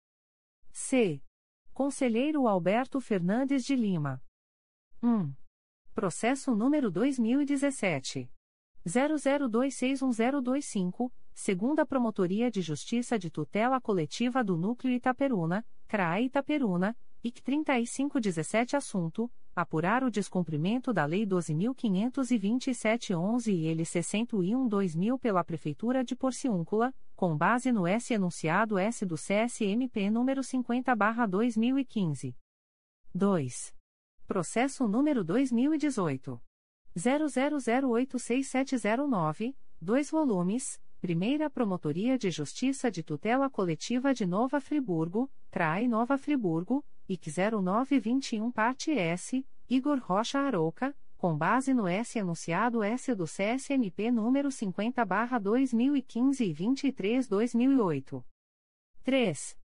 C. 0.72 1.22
Conselheiro 1.78 2.48
Alberto 2.48 3.00
Fernandes 3.00 3.64
de 3.64 3.76
Lima. 3.76 4.20
1. 5.04 5.32
Processo 5.94 6.56
número 6.56 6.90
2017. 6.90 8.28
00261025, 8.84 11.12
segunda 11.36 11.86
Promotoria 11.86 12.50
de 12.50 12.64
Justiça 12.64 13.20
de 13.20 13.30
Tutela 13.30 13.80
Coletiva 13.80 14.44
do 14.44 14.58
Núcleo 14.58 14.92
Itaperuna, 14.92 15.64
CRAE 15.88 16.26
Itaperuna, 16.26 16.98
IC 17.24 17.44
3517 17.44 18.76
Assunto: 18.76 19.32
Apurar 19.56 20.04
o 20.04 20.10
descumprimento 20.10 20.92
da 20.92 21.06
Lei 21.06 21.28
12.527-11 21.28 23.54
e 23.54 23.68
L 23.68 23.84
601-2000 23.84 25.20
pela 25.20 25.44
Prefeitura 25.44 26.04
de 26.04 26.16
Porciúncula, 26.16 26.92
com 27.18 27.36
base 27.36 27.70
no 27.72 27.88
S 27.88 28.14
enunciado 28.14 28.78
S 28.78 29.04
do 29.04 29.16
CSMP 29.16 30.12
número 30.12 30.42
50/2015. 30.42 32.36
2. 33.14 33.76
Processo 34.28 34.88
número 34.88 35.24
2018 35.24 36.40
00086709, 36.96 39.56
2 39.82 40.12
volumes. 40.12 40.80
Primeira 41.00 41.48
Promotoria 41.50 42.18
de 42.18 42.30
Justiça 42.32 42.92
de 42.92 43.04
Tutela 43.04 43.52
Coletiva 43.52 44.16
de 44.16 44.26
Nova 44.26 44.60
Friburgo, 44.60 45.32
CRAI 45.52 45.88
Nova 45.88 46.18
Friburgo, 46.18 46.84
IC 47.08 47.30
0921 47.30 48.52
Parte 48.52 48.90
S, 48.92 49.46
Igor 49.70 50.00
Rocha 50.00 50.40
Arouca, 50.40 50.96
com 51.18 51.36
base 51.36 51.74
no 51.74 51.88
S 51.88 52.20
enunciado 52.20 52.84
S 52.84 53.16
do 53.16 53.26
CSMP 53.26 54.12
número 54.12 54.50
50/2015 54.50 56.46
e 56.46 56.54
23/2008. 56.54 58.24
3. 59.04 59.58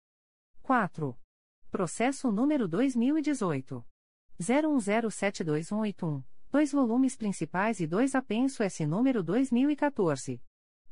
4. 0.67 1.17
Processo 1.71 2.31
número 2.33 2.67
2018. 2.67 3.87
01072181, 4.41 6.25
dois 6.51 6.73
volumes 6.73 7.17
principais 7.17 7.79
e 7.79 7.87
dois 7.87 8.17
apenso 8.17 8.65
S 8.65 8.85
número 8.85 9.23
2014. 9.23 10.43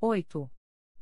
8. 0.00 0.55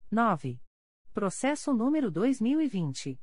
9. 0.09 0.59
Processo 1.13 1.71
número 1.71 2.09
2020. 2.09 3.21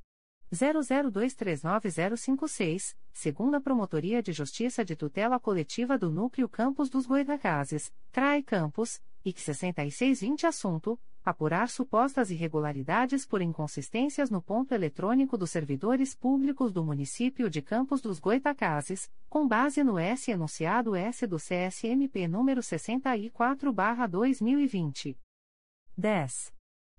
00239056, 0.53 2.95
segunda 3.13 3.61
Promotoria 3.61 4.23
de 4.23 4.33
Justiça 4.33 4.85
de 4.85 4.95
Tutela 4.95 5.41
Coletiva 5.41 5.99
do 5.99 6.13
Núcleo 6.13 6.49
Campos 6.49 6.89
dos 6.89 7.07
Goitacazes, 7.07 7.93
CRAE 8.13 8.45
Campos, 8.45 9.03
IC 9.25 9.41
6620 9.41 10.47
Assunto: 10.47 11.01
Apurar 11.25 11.71
supostas 11.71 12.31
irregularidades 12.31 13.25
por 13.25 13.41
inconsistências 13.41 14.31
no 14.31 14.43
ponto 14.43 14.75
eletrônico 14.75 15.39
dos 15.39 15.51
servidores 15.51 16.15
públicos 16.15 16.71
do 16.71 16.85
município 16.85 17.49
de 17.49 17.63
Campos 17.63 18.03
dos 18.03 18.19
Goitacazes, 18.19 19.11
com 19.27 19.49
base 19.49 19.83
no 19.83 19.99
S 19.99 20.31
enunciado 20.31 20.95
S 20.95 21.27
do 21.27 21.39
CSMP 21.39 22.29
número 22.29 22.61
64/2020. 22.61 25.17
10. 25.97 26.53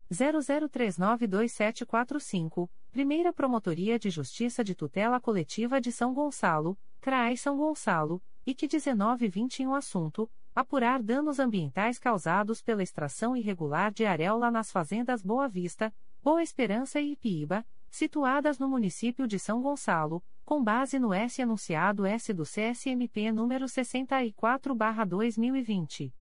00392745, 0.09 2.71
Primeira 2.93 3.33
Promotoria 3.33 3.99
de 3.99 4.09
Justiça 4.09 4.63
de 4.63 4.77
Tutela 4.77 5.19
Coletiva 5.19 5.81
de 5.81 5.91
São 5.91 6.15
Gonçalo, 6.15 6.79
CRAI 7.03 7.37
São 7.37 7.57
Gonçalo, 7.57 8.23
IC 8.47 8.69
1921 8.69 9.75
Assunto: 9.75 10.31
Apurar 10.55 11.03
danos 11.03 11.41
ambientais 11.41 11.99
causados 11.99 12.63
pela 12.63 12.81
extração 12.81 13.37
irregular 13.37 13.93
de 13.93 14.07
areola 14.07 14.53
nas 14.53 14.71
fazendas 14.71 15.21
Boa 15.21 15.49
Vista, 15.49 15.93
Boa 16.23 16.45
Esperança 16.45 17.01
e 17.01 17.15
Ipiíba, 17.15 17.67
situadas 17.91 18.61
no 18.61 18.69
município 18.69 19.27
de 19.27 19.37
São 19.37 19.61
Gonçalo, 19.61 20.23
com 20.45 20.63
base 20.63 21.01
no 21.01 21.13
S 21.13 21.43
enunciado 21.43 22.07
S 22.07 22.33
do 22.33 22.45
CSMP 22.45 23.33
número 23.33 23.67
64/2020. 23.67 26.15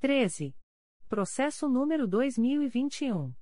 13. 0.00 0.56
Processo 1.08 1.68
número 1.68 2.08
2021 2.08 3.32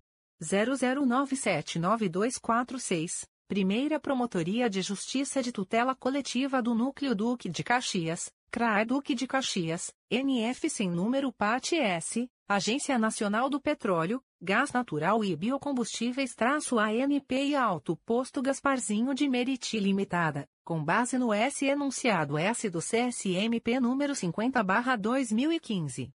00979246, 0.42 3.26
Primeira 3.48 3.98
Promotoria 3.98 4.68
de 4.68 4.82
Justiça 4.82 5.42
de 5.42 5.50
Tutela 5.50 5.94
Coletiva 5.94 6.60
do 6.60 6.74
Núcleo 6.74 7.14
Duque 7.14 7.48
de 7.48 7.64
Caxias, 7.64 8.30
CRAE 8.50 8.84
Duque 8.84 9.14
de 9.14 9.26
Caxias, 9.26 9.90
NF 10.10 10.68
sem 10.68 10.90
número 10.90 11.32
parte 11.32 11.74
S, 11.74 12.30
Agência 12.46 12.98
Nacional 12.98 13.48
do 13.48 13.58
Petróleo, 13.58 14.22
Gás 14.38 14.70
Natural 14.70 15.24
e 15.24 15.34
Biocombustíveis-ANP 15.34 17.32
e 17.46 17.56
Alto 17.56 17.96
Posto 18.04 18.42
Gasparzinho 18.42 19.14
de 19.14 19.26
Meriti 19.26 19.80
Limitada, 19.80 20.46
com 20.62 20.84
base 20.84 21.16
no 21.16 21.32
S 21.32 21.64
enunciado 21.64 22.36
S 22.36 22.68
do 22.68 22.80
CSMP 22.80 23.80
número 23.80 24.12
50/2015. 24.12 26.10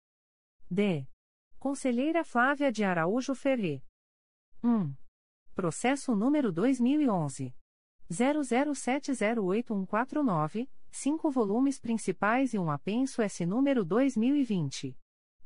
D. 0.70 1.08
Conselheira 1.58 2.26
Flávia 2.26 2.70
de 2.70 2.84
Araújo 2.84 3.34
Ferri. 3.34 3.82
1. 4.62 4.94
Processo 5.54 6.16
número 6.16 6.49
2011. 6.49 7.54
00708149, 8.10 10.70
5 10.89 11.30
volumes 11.30 11.78
principais 11.78 12.54
e 12.54 12.60
um 12.60 12.72
apenso 12.72 13.22
S 13.22 13.45
número 13.45 13.84
2020. 13.84 14.97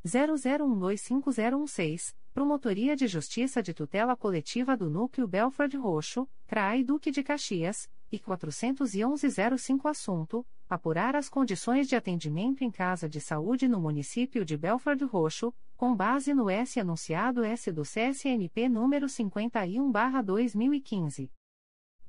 00125016, 0.05 2.15
Promotoria 2.33 2.95
de 2.95 3.07
Justiça 3.07 3.63
de 3.63 3.73
Tutela 3.73 4.15
Coletiva 4.15 4.77
do 4.77 4.91
Núcleo 4.91 5.27
Belford 5.27 5.75
Roxo, 5.75 6.29
CRAI 6.45 6.83
Duque 6.83 7.09
de 7.09 7.23
Caxias, 7.23 7.89
e 8.11 8.19
41105 8.19 9.87
Assunto, 9.87 10.45
apurar 10.69 11.15
as 11.15 11.27
condições 11.29 11.87
de 11.87 11.95
atendimento 11.95 12.63
em 12.63 12.71
casa 12.71 13.07
de 13.07 13.21
saúde 13.21 13.67
no 13.67 13.79
município 13.79 14.43
de 14.43 14.57
Belford 14.57 15.03
Roxo, 15.05 15.53
com 15.77 15.95
base 15.95 16.33
no 16.33 16.49
S 16.49 16.79
anunciado 16.79 17.43
S 17.43 17.71
do 17.71 17.83
CSNP 17.83 18.67
número 18.67 19.05
51/2015. 19.07 21.29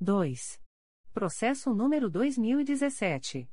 2. 0.00 0.59
Processo 1.12 1.74
número 1.74 2.09
2017 2.11 3.46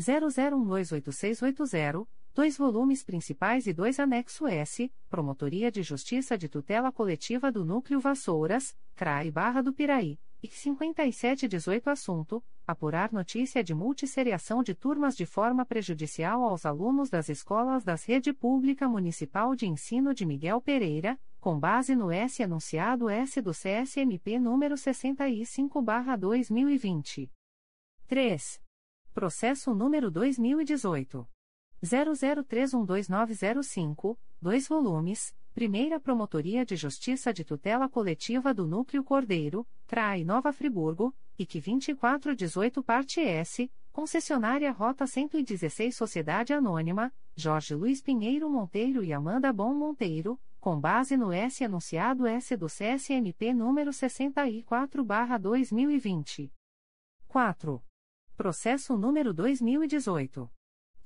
00128680, 0.00 2.08
dois 2.32 2.56
volumes 2.56 3.04
principais 3.04 3.66
e 3.66 3.72
dois 3.72 3.98
anexo 4.00 4.46
S, 4.46 4.90
Promotoria 5.08 5.70
de 5.70 5.82
Justiça 5.82 6.38
de 6.38 6.48
Tutela 6.48 6.90
Coletiva 6.90 7.52
do 7.52 7.64
Núcleo 7.64 8.00
Vassouras, 8.00 8.76
CRAI 8.94 9.30
Barra 9.30 9.62
do 9.62 9.72
Piraí 9.72 10.18
e 10.42 10.48
5718 10.48 11.90
assunto, 11.90 12.42
apurar 12.70 13.12
notícia 13.12 13.62
de 13.62 13.74
multisseriação 13.74 14.62
de 14.62 14.74
turmas 14.74 15.14
de 15.16 15.26
forma 15.26 15.66
prejudicial 15.66 16.42
aos 16.44 16.64
alunos 16.64 17.10
das 17.10 17.28
escolas 17.28 17.84
das 17.84 18.04
Rede 18.04 18.32
Pública 18.32 18.88
Municipal 18.88 19.54
de 19.54 19.66
Ensino 19.66 20.14
de 20.14 20.24
Miguel 20.24 20.58
Pereira, 20.60 21.20
com 21.40 21.58
base 21.58 21.96
no 21.96 22.10
S 22.10 22.42
anunciado 22.42 23.10
S 23.10 23.42
do 23.42 23.52
CSMP 23.52 24.38
número 24.38 24.76
65/2020. 24.76 27.30
3. 28.06 28.62
Processo 29.12 29.74
número 29.74 30.10
2018 30.10 31.28
00312905, 31.82 34.16
dois 34.40 34.68
volumes 34.68 35.34
Primeira 35.52 35.98
Promotoria 35.98 36.64
de 36.64 36.76
Justiça 36.76 37.32
de 37.32 37.44
Tutela 37.44 37.88
Coletiva 37.88 38.54
do 38.54 38.68
Núcleo 38.68 39.02
Cordeiro, 39.02 39.66
CRAI 39.86 40.22
Nova 40.22 40.52
Friburgo, 40.52 41.12
IC 41.40 41.58
2418 41.58 42.82
Parte 42.82 43.20
S, 43.20 43.72
Concessionária 43.90 44.70
Rota 44.70 45.06
116 45.06 45.96
Sociedade 45.96 46.52
Anônima, 46.52 47.10
Jorge 47.34 47.74
Luiz 47.74 48.02
Pinheiro 48.02 48.50
Monteiro 48.50 49.02
e 49.02 49.10
Amanda 49.10 49.50
Bom 49.50 49.72
Monteiro, 49.72 50.38
com 50.60 50.78
base 50.78 51.16
no 51.16 51.32
S 51.32 51.64
anunciado 51.64 52.26
S 52.26 52.54
do 52.58 52.66
CSMP 52.66 53.54
número 53.54 53.90
64/2020. 53.90 56.52
4. 57.26 57.82
Processo 58.36 58.98
número 58.98 59.32
2018 59.32 60.50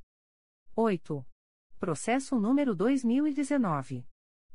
8. 0.75 1.27
Processo 1.79 2.39
número 2.39 2.75
2019 2.75 4.07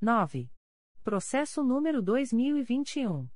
9. 0.00 0.55
Processo 1.06 1.62
número 1.62 2.02
2021 2.02 3.28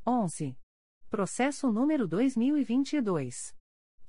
11. 0.07 0.57
Processo 1.11 1.73
número 1.73 2.07
2022 2.07 3.53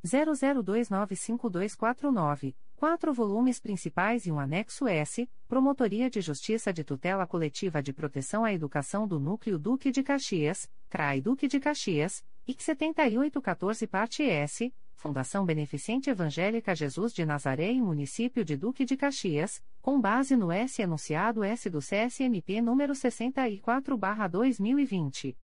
00295249 0.04 2.56
quatro 2.76 3.14
volumes 3.14 3.60
principais 3.60 4.26
e 4.26 4.32
um 4.32 4.40
anexo 4.40 4.88
S, 4.88 5.30
Promotoria 5.48 6.10
de 6.10 6.20
Justiça 6.22 6.74
de 6.74 6.84
Tutela 6.84 7.26
Coletiva 7.26 7.82
de 7.82 7.94
Proteção 7.94 8.44
à 8.44 8.54
Educação 8.54 9.08
do 9.08 9.18
Núcleo 9.20 9.58
Duque 9.58 9.90
de 9.92 10.04
Caxias, 10.04 10.70
CRAI 10.90 11.22
Duque 11.22 11.48
de 11.48 11.58
Caxias, 11.60 12.24
IC 12.48 12.62
7814 12.62 13.88
Parte 13.88 14.22
S, 14.24 14.72
Fundação 14.94 15.44
Beneficente 15.46 16.10
Evangélica 16.10 16.76
Jesus 16.76 17.14
de 17.14 17.26
Nazaré 17.26 17.72
e 17.72 17.82
Município 17.82 18.44
de 18.44 18.58
Duque 18.58 18.84
de 18.86 18.98
Caxias, 18.98 19.64
com 19.82 20.02
base 20.02 20.36
no 20.36 20.52
S 20.52 20.82
enunciado 20.82 21.44
S 21.44 21.70
do 21.70 21.80
CSMP 21.80 22.62
número 22.62 22.94
64/2020. 22.94 25.38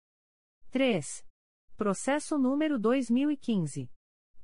3. 0.70 1.24
Processo 1.76 2.38
número 2.38 2.78
2015 2.78 3.90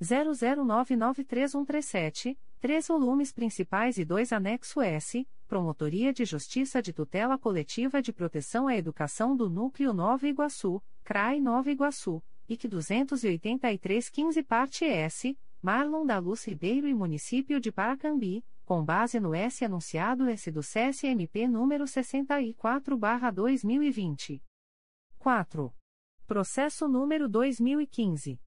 00993137 0.01 2.39
três 2.59 2.89
volumes 2.89 3.33
principais 3.33 3.97
e 3.99 4.05
dois 4.05 4.33
anexo 4.33 4.81
S, 4.81 5.25
Promotoria 5.47 6.13
de 6.13 6.25
Justiça 6.25 6.83
de 6.83 6.93
Tutela 6.93 7.39
Coletiva 7.39 8.03
de 8.03 8.13
Proteção 8.13 8.67
à 8.67 8.77
Educação 8.77 9.37
do 9.37 9.49
Núcleo 9.49 9.93
Nova 9.93 10.27
Iguaçu, 10.27 10.83
CRAI 11.05 11.39
Nova 11.41 11.71
Iguaçu, 11.71 12.21
IC 12.49 12.67
28315 12.69 14.43
parte 14.43 14.85
S, 14.85 15.39
Marlon 15.63 16.05
da 16.05 16.19
Luz 16.19 16.45
Ribeiro 16.45 16.89
e 16.89 16.95
Município 16.95 17.61
de 17.61 17.73
Paracambi, 17.73 18.45
com 18.65 18.85
base 18.85 19.19
no 19.19 19.35
S 19.35 19.65
anunciado 19.65 20.29
S 20.29 20.51
do 20.51 20.61
CSMP 20.61 21.49
número 21.49 21.85
64/2020. 21.85 24.43
4. 25.19 25.75
Processo 26.27 26.87
número 26.87 27.27
2015 27.29 28.39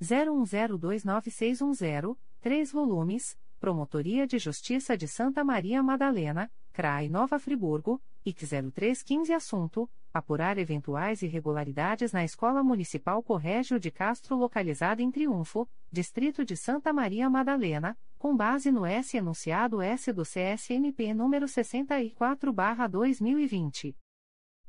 01029610, 0.00 2.16
3 2.40 2.72
volumes 2.72 3.36
Promotoria 3.64 4.26
de 4.26 4.38
Justiça 4.38 4.94
de 4.94 5.08
Santa 5.08 5.42
Maria 5.42 5.82
Madalena, 5.82 6.52
CRAI 6.70 7.08
Nova 7.08 7.38
Friburgo, 7.38 7.98
IC 8.22 8.40
0315 8.70 9.32
Assunto: 9.32 9.90
Apurar 10.12 10.58
eventuais 10.58 11.22
irregularidades 11.22 12.12
na 12.12 12.22
Escola 12.22 12.62
Municipal 12.62 13.22
Corrégio 13.22 13.80
de 13.80 13.90
Castro 13.90 14.36
localizada 14.36 15.00
em 15.00 15.10
Triunfo, 15.10 15.66
Distrito 15.90 16.44
de 16.44 16.58
Santa 16.58 16.92
Maria 16.92 17.30
Madalena, 17.30 17.96
com 18.18 18.36
base 18.36 18.70
no 18.70 18.84
S 18.84 19.16
enunciado 19.16 19.80
S 19.80 20.12
do 20.12 20.24
CSMP 20.24 21.14
número 21.14 21.46
64/2020. 21.46 23.96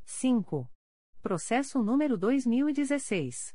5. 0.05 0.71
Processo 1.21 1.83
número 1.83 2.17
2016 2.17 3.53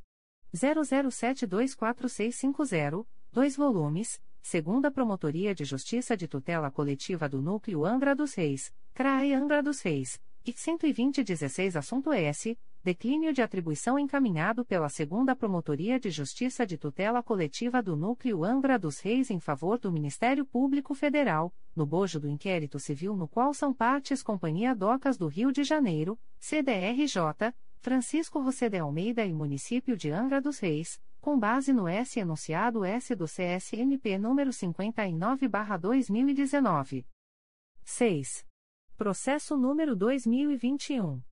00724650, 0.55 3.07
2 3.33 3.57
volumes 3.57 4.21
segunda 4.43 4.91
Promotoria 4.91 5.55
de 5.55 5.65
Justiça 5.65 6.17
de 6.17 6.27
Tutela 6.27 6.71
Coletiva 6.71 7.29
do 7.29 7.41
Núcleo 7.43 7.85
Angra 7.85 8.15
dos 8.15 8.35
Reis, 8.35 8.73
CRAE 8.95 9.35
Angra 9.35 9.63
dos 9.63 9.81
Reis, 9.83 10.21
IC 10.45 10.79
12016 10.79 11.77
Assunto 11.77 12.13
S. 12.13 12.59
Declínio 12.83 13.31
de 13.31 13.43
atribuição 13.43 13.99
encaminhado 13.99 14.65
pela 14.65 14.89
segunda 14.89 15.37
Promotoria 15.37 16.01
de 16.01 16.11
Justiça 16.11 16.67
de 16.67 16.79
Tutela 16.79 17.23
Coletiva 17.23 17.83
do 17.83 17.95
Núcleo 17.95 18.43
Angra 18.43 18.79
dos 18.79 19.01
Reis 19.01 19.31
em 19.31 19.39
favor 19.39 19.79
do 19.79 19.93
Ministério 19.93 20.47
Público 20.47 20.95
Federal, 20.95 21.53
no 21.77 21.85
bojo 21.85 22.19
do 22.19 22.27
inquérito 22.27 22.79
civil 22.79 23.15
no 23.15 23.29
qual 23.29 23.53
são 23.53 23.75
partes 23.75 24.23
Companhia 24.23 24.75
Docas 24.75 25.19
do 25.19 25.27
Rio 25.27 25.53
de 25.53 25.63
Janeiro, 25.63 26.19
CDRJ, 26.39 27.53
Francisco 27.81 28.43
José 28.43 28.71
de 28.71 28.79
Almeida 28.79 29.27
e 29.27 29.33
Município 29.33 29.95
de 29.95 30.11
Angra 30.11 30.41
dos 30.41 30.59
Reis, 30.59 30.99
com 31.21 31.39
base 31.39 31.73
no 31.73 31.87
S 31.87 32.19
enunciado 32.19 32.85
S 32.85 33.15
do 33.15 33.27
CSMP 33.27 34.19
número 34.19 34.51
59/2019. 34.51 37.07
6. 37.85 38.45
Processo 38.97 39.57
número 39.57 39.95
2021 39.95 41.23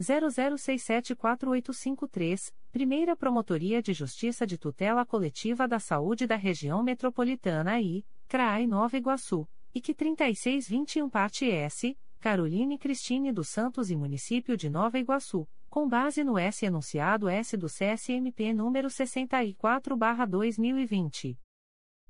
00674853, 0.00 2.54
Primeira 2.72 3.14
Promotoria 3.14 3.82
de 3.82 3.92
Justiça 3.92 4.46
de 4.46 4.56
Tutela 4.56 5.04
Coletiva 5.04 5.68
da 5.68 5.78
Saúde 5.78 6.26
da 6.26 6.36
Região 6.36 6.82
Metropolitana 6.82 7.78
I, 7.80 8.02
CRAI 8.26 8.66
Nova 8.66 8.96
Iguaçu, 8.96 9.46
IC 9.74 9.92
3621 9.94 11.10
Parte 11.10 11.50
S, 11.50 11.94
Caroline 12.18 12.78
Cristine 12.78 13.30
dos 13.32 13.48
Santos 13.48 13.90
e 13.90 13.96
Município 13.96 14.56
de 14.56 14.70
Nova 14.70 14.98
Iguaçu 14.98 15.46
com 15.70 15.88
base 15.88 16.22
no 16.24 16.36
S 16.36 16.66
enunciado 16.66 17.28
S 17.28 17.56
do 17.56 17.68
CSMP 17.68 18.52
número 18.52 18.88
64/2020. 18.88 21.38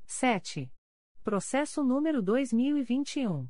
7. 0.06 0.72
Processo 1.22 1.84
número 1.84 2.22
2021 2.22 3.46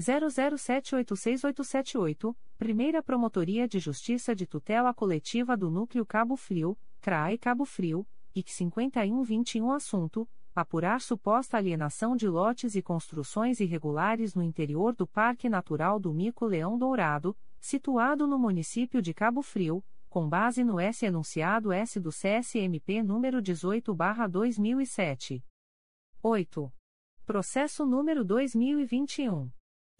00786878, 0.00 2.34
Primeira 2.56 3.02
Promotoria 3.02 3.68
de 3.68 3.78
Justiça 3.78 4.34
de 4.34 4.46
Tutela 4.46 4.94
Coletiva 4.94 5.54
do 5.54 5.70
Núcleo 5.70 6.06
Cabo 6.06 6.34
Frio, 6.34 6.78
CRAE 7.02 7.36
Cabo 7.36 7.66
Frio, 7.66 8.06
IC 8.34 8.50
5121 8.50 9.70
assunto: 9.70 10.26
apurar 10.54 11.02
suposta 11.02 11.58
alienação 11.58 12.16
de 12.16 12.26
lotes 12.26 12.74
e 12.74 12.80
construções 12.80 13.60
irregulares 13.60 14.34
no 14.34 14.42
interior 14.42 14.94
do 14.94 15.06
Parque 15.06 15.50
Natural 15.50 16.00
do 16.00 16.14
Mico 16.14 16.46
Leão 16.46 16.78
Dourado 16.78 17.36
situado 17.62 18.26
no 18.26 18.38
município 18.38 19.00
de 19.00 19.14
Cabo 19.14 19.40
Frio, 19.40 19.82
com 20.10 20.28
base 20.28 20.62
no 20.64 20.80
S 20.80 21.06
enunciado 21.06 21.72
S 21.72 22.00
do 22.00 22.10
CSMP 22.10 23.02
número 23.02 23.40
18/2007. 23.40 25.42
8. 26.20 26.72
Processo 27.24 27.86
número 27.86 28.24
2021 28.24 29.48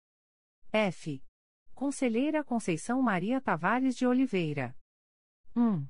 F. 0.73 1.23
Conselheira 1.73 2.43
Conceição 2.43 3.01
Maria 3.01 3.41
Tavares 3.41 3.95
de 3.95 4.05
Oliveira. 4.05 4.77
1. 5.55 5.87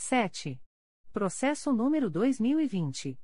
7. 0.00 0.58
Processo 1.12 1.74
número 1.74 2.08
2020 2.08 3.20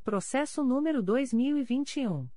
Processo 0.03 0.65
número 0.65 1.01
2021 1.03 2.29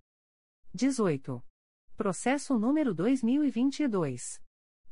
18. 0.72 1.42
Processo 1.96 2.56
número 2.56 2.94
2022 2.94 4.40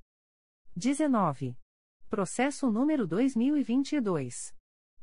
19. 0.74 1.58
Processo 2.08 2.70
número 2.70 3.06
2022 3.06 4.54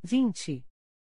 20. 0.00 0.64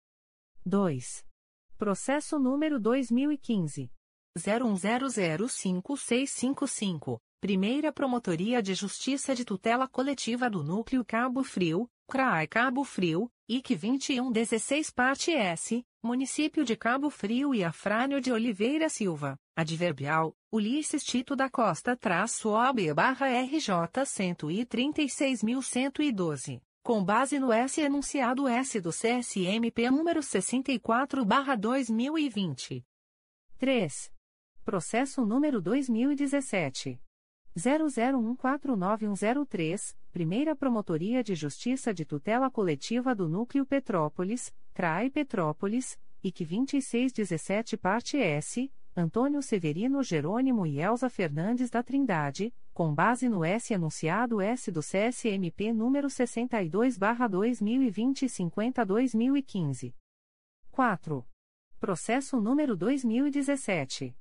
2. 0.64 1.26
Processo 1.76 2.38
número 2.38 2.78
2015 2.78 3.90
01005655, 4.38 7.18
Primeira 7.40 7.92
Promotoria 7.92 8.62
de 8.62 8.74
Justiça 8.74 9.34
de 9.34 9.44
Tutela 9.44 9.88
Coletiva 9.88 10.48
do 10.48 10.62
Núcleo 10.62 11.04
Cabo 11.04 11.42
Frio, 11.42 11.90
CRAI 12.06 12.46
Cabo 12.46 12.84
Frio, 12.84 13.28
IC 13.48 13.74
2116 13.74 14.92
parte 14.92 15.32
S, 15.32 15.84
Município 16.02 16.64
de 16.64 16.74
Cabo 16.76 17.10
Frio 17.10 17.54
e 17.54 17.62
Afrânio 17.62 18.22
de 18.22 18.32
Oliveira 18.32 18.88
Silva, 18.88 19.36
Adverbial, 19.54 20.34
Ulisses 20.50 21.04
Tito 21.04 21.36
da 21.36 21.50
Costa 21.50 21.94
traço 21.94 22.48
OB 22.48 22.94
barra 22.94 23.26
RJ 23.26 23.68
136.112, 24.06 26.62
com 26.82 27.04
base 27.04 27.38
no 27.38 27.52
S 27.52 27.82
enunciado 27.82 28.48
S 28.48 28.80
do 28.80 28.88
CSMP 28.88 29.90
número 29.90 30.22
64 30.22 31.22
barra 31.22 31.54
2020. 31.54 32.82
3. 33.58 34.10
Processo 34.64 35.26
número 35.26 35.60
2017. 35.60 36.98
00149103, 37.56 39.96
Primeira 40.12 40.54
Promotoria 40.54 41.22
de 41.22 41.34
Justiça 41.34 41.92
de 41.92 42.04
Tutela 42.04 42.50
Coletiva 42.50 43.14
do 43.14 43.28
Núcleo 43.28 43.66
Petrópolis, 43.66 44.54
CRAI 44.72 45.10
Petrópolis, 45.10 45.98
IC 46.22 46.44
2617 46.44 47.76
Parte 47.76 48.16
S, 48.18 48.72
Antônio 48.96 49.42
Severino 49.42 50.02
Jerônimo 50.02 50.66
e 50.66 50.80
Elza 50.80 51.08
Fernandes 51.08 51.70
da 51.70 51.80
Trindade, 51.82 52.52
com 52.72 52.94
base 52.94 53.28
no 53.28 53.44
S 53.44 53.72
enunciado 53.72 54.40
S 54.40 54.70
do 54.70 54.80
CSMP 54.80 55.72
número 55.72 56.08
62/2020 56.08 58.28
50/2015. 58.28 59.94
4. 60.70 61.26
Processo 61.78 62.40
número 62.40 62.76
2017 62.76 64.14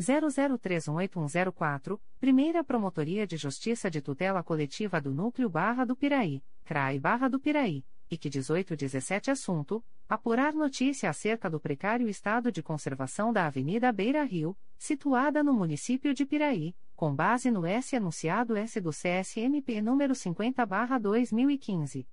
00318104, 0.00 2.00
Primeira 2.20 2.62
Promotoria 2.62 3.26
de 3.26 3.36
Justiça 3.36 3.90
de 3.90 4.00
Tutela 4.00 4.42
Coletiva 4.42 5.00
do 5.00 5.12
Núcleo 5.12 5.50
Barra 5.50 5.84
do 5.84 5.96
Piraí, 5.96 6.42
CRAI 6.64 6.98
Barra 6.98 7.28
do 7.28 7.40
Piraí 7.40 7.84
IC 8.10 8.30
1817 8.30 9.30
Assunto: 9.30 9.84
Apurar 10.08 10.54
notícia 10.54 11.10
acerca 11.10 11.50
do 11.50 11.60
precário 11.60 12.08
estado 12.08 12.50
de 12.50 12.62
conservação 12.62 13.30
da 13.32 13.46
Avenida 13.46 13.92
Beira 13.92 14.24
Rio, 14.24 14.56
situada 14.78 15.42
no 15.42 15.52
município 15.52 16.14
de 16.14 16.24
Piraí, 16.24 16.74
com 16.96 17.14
base 17.14 17.50
no 17.50 17.66
S 17.66 17.94
anunciado 17.94 18.56
S 18.56 18.80
do 18.80 18.90
CSMP 18.90 19.82
número 19.82 20.14
50/2015. 20.14 22.08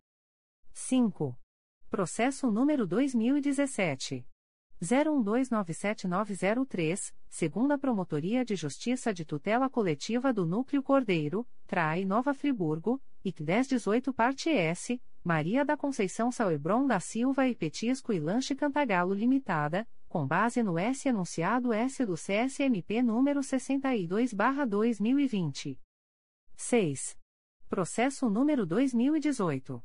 5. 0.74 1.40
Processo 1.90 2.52
número 2.52 2.86
2017 2.86 4.28
01297903, 4.82 7.14
segunda 7.30 7.78
Promotoria 7.78 8.44
de 8.44 8.56
Justiça 8.56 9.14
de 9.14 9.24
Tutela 9.24 9.70
Coletiva 9.70 10.34
do 10.34 10.44
Núcleo 10.46 10.82
Cordeiro, 10.84 11.48
Trai 11.66 12.04
Nova 12.06 12.34
Friburgo, 12.34 13.02
IC 13.24 13.42
1018 13.42 14.14
parte 14.14 14.50
S 14.50 15.02
Maria 15.24 15.64
da 15.66 15.76
Conceição 15.76 16.32
Sauebron 16.32 16.86
da 16.86 17.00
Silva 17.00 17.48
e 17.48 17.56
Petisco 17.56 18.14
e 18.14 18.20
Lanche 18.20 18.54
Cantagalo 18.54 19.12
Limitada, 19.12 19.88
com 20.08 20.28
base 20.28 20.62
no 20.62 20.78
S 20.78 21.10
enunciado 21.10 21.74
S 21.74 22.06
do 22.06 22.14
CSMP 22.14 23.02
número 23.02 23.40
62/2020. 23.40 25.80
6. 26.56 27.18
Processo 27.68 28.30
número 28.30 28.68
2018. 28.68 29.84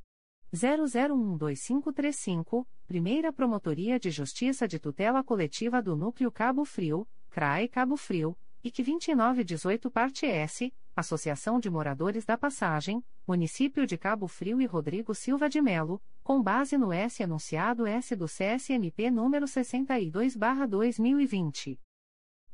00125535, 0.52 2.66
Primeira 2.86 3.32
Promotoria 3.32 4.00
de 4.00 4.10
Justiça 4.10 4.66
de 4.66 4.78
Tutela 4.78 5.22
Coletiva 5.22 5.80
do 5.80 5.94
Núcleo 5.96 6.32
Cabo 6.32 6.64
Frio, 6.64 7.06
CRAE 7.30 7.68
Cabo 7.68 7.96
Frio, 7.96 8.36
IC 8.62 8.82
2918 8.82 9.90
Parte 9.90 10.26
S, 10.26 10.70
Associação 10.94 11.58
de 11.58 11.70
Moradores 11.70 12.26
da 12.26 12.36
Passagem, 12.36 13.02
Município 13.26 13.86
de 13.86 13.96
Cabo 13.96 14.28
Frio 14.28 14.60
e 14.60 14.66
Rodrigo 14.66 15.14
Silva 15.14 15.48
de 15.48 15.62
Melo, 15.62 16.02
com 16.22 16.42
base 16.42 16.76
no 16.76 16.92
S 16.92 17.22
enunciado 17.22 17.86
S 17.86 18.14
do 18.16 18.26
CSMP 18.26 19.10
número 19.10 19.46
62/2020. 19.46 21.80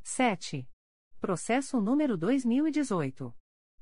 7. 0.02 0.68
Processo 1.18 1.80
número 1.80 2.16
2018 2.16 3.34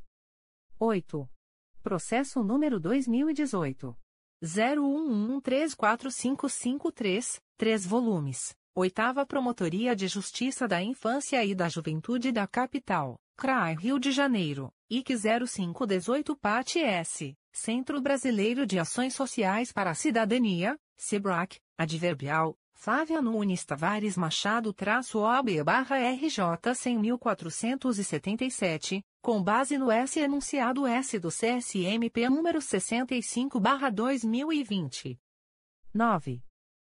8. 0.79 1.29
Processo 1.83 2.41
número 2.41 2.79
2018 2.79 3.93
01134553, 4.43 7.39
3 7.57 7.85
volumes. 7.85 8.55
Oitava 8.75 9.25
Promotoria 9.25 9.95
de 9.95 10.07
Justiça 10.07 10.67
da 10.67 10.83
Infância 10.83 11.43
e 11.43 11.55
da 11.55 11.67
Juventude 11.67 12.31
da 12.31 12.45
Capital, 12.45 13.19
CRAI 13.35 13.73
Rio 13.75 13.99
de 13.99 14.11
Janeiro, 14.11 14.71
IC 14.89 15.15
0518 15.15 16.35
Parte 16.35 16.79
S, 16.79 17.35
Centro 17.51 17.99
Brasileiro 17.99 18.67
de 18.67 18.77
Ações 18.77 19.15
Sociais 19.15 19.71
para 19.71 19.89
a 19.89 19.95
Cidadania, 19.95 20.77
CEBRAC, 20.95 21.59
Adverbial, 21.75 22.55
Flávia 22.79 23.19
Nunes 23.23 23.65
Tavares 23.65 24.15
Machado 24.15 24.71
traço 24.71 25.21
OB 25.21 25.63
barra 25.63 25.97
RJ 25.97 26.43
100.477, 26.75 29.03
com 29.19 29.41
base 29.41 29.79
no 29.79 29.91
S 29.91 30.19
enunciado 30.19 30.85
S 30.85 31.17
do 31.17 31.29
CSMP 31.29 32.29
número 32.29 32.61
65 32.61 33.59
barra 33.59 33.89
2020. 33.89 35.19
9. 35.91 36.43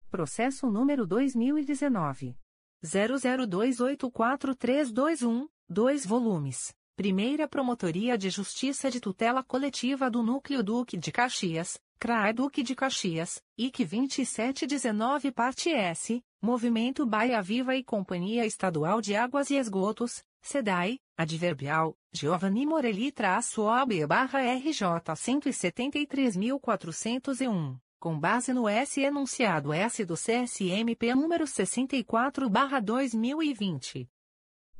Processo 0.09 0.71
número 0.71 1.05
2019. 1.05 2.37
00284321, 2.81 5.49
2 5.67 6.05
volumes. 6.05 6.73
Primeira 6.95 7.49
Promotoria 7.49 8.17
de 8.17 8.29
Justiça 8.29 8.89
de 8.89 9.01
Tutela 9.01 9.43
Coletiva 9.43 10.09
do 10.09 10.23
Núcleo 10.23 10.63
Duque 10.63 10.95
de 10.95 11.11
Caxias, 11.11 11.77
CRAE 12.01 12.33
Duque 12.33 12.63
de 12.63 12.73
Caxias, 12.73 13.39
IC 13.55 13.85
2719 13.85 15.31
Parte 15.31 15.69
S, 15.69 16.19
Movimento 16.41 17.05
Baia 17.05 17.39
Viva 17.43 17.75
e 17.75 17.83
Companhia 17.83 18.43
Estadual 18.43 19.01
de 19.01 19.15
Águas 19.15 19.51
e 19.51 19.55
Esgotos, 19.55 20.23
SEDAI, 20.41 20.97
Adverbial, 21.15 21.95
Giovanni 22.11 22.65
Morelli 22.65 23.11
traço 23.11 23.67
OB 23.67 24.07
barra 24.07 24.41
RJ 24.41 25.13
173.401, 25.15 27.77
com 27.99 28.19
base 28.19 28.51
no 28.51 28.67
S 28.67 28.99
enunciado 28.99 29.71
S 29.71 30.03
do 30.03 30.15
CSMP 30.15 31.13
número 31.13 31.45
64 31.45 32.49
barra 32.49 32.79
2020. 32.79 34.09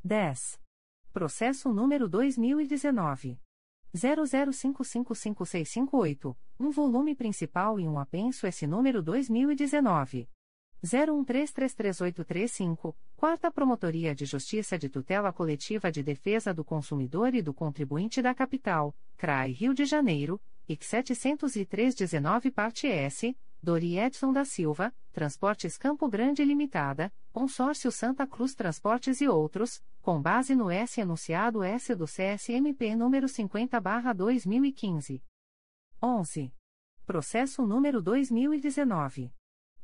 10. 0.04 0.60
Processo 1.14 1.72
número 1.72 2.10
2019. 2.10 3.40
00555658, 3.96 6.36
um 6.60 6.72
volume 6.72 7.16
principal 7.16 7.80
e 7.80 7.88
um 7.88 8.00
apenso 8.00 8.48
S 8.48 8.66
número 8.66 9.02
2019. 9.02 10.28
01333835, 10.84 12.96
Quarta 13.16 13.52
Promotoria 13.52 14.16
de 14.16 14.26
Justiça 14.26 14.80
de 14.80 14.90
Tutela 14.90 15.32
Coletiva 15.32 15.92
de 15.92 16.02
Defesa 16.02 16.52
do 16.54 16.66
Consumidor 16.66 17.36
e 17.36 17.42
do 17.42 17.54
Contribuinte 17.54 18.22
da 18.22 18.34
Capital, 18.34 18.96
CRAI 19.16 19.52
Rio 19.52 19.74
de 19.74 19.86
Janeiro, 19.86 20.42
IC 20.68 20.84
70319 20.84 22.50
Parte 22.50 22.88
S, 22.88 23.38
Dori 23.64 24.00
Edson 24.00 24.34
da 24.34 24.44
Silva, 24.44 24.92
Transportes 25.12 25.78
Campo 25.78 26.10
Grande 26.10 26.44
Limitada, 26.44 27.14
Consórcio 27.32 27.92
Santa 27.92 28.26
Cruz 28.26 28.56
Transportes 28.56 29.22
e 29.22 29.28
outros, 29.28 29.80
com 30.02 30.20
base 30.20 30.56
no 30.56 30.72
S 30.72 31.00
enunciado 31.00 31.62
S 31.62 31.94
do 31.94 32.06
CSMP 32.06 32.96
número 32.96 33.28
50/2015. 33.28 35.22
11. 36.02 36.52
Processo 37.06 37.68
número 37.68 38.02
2019 38.02 39.32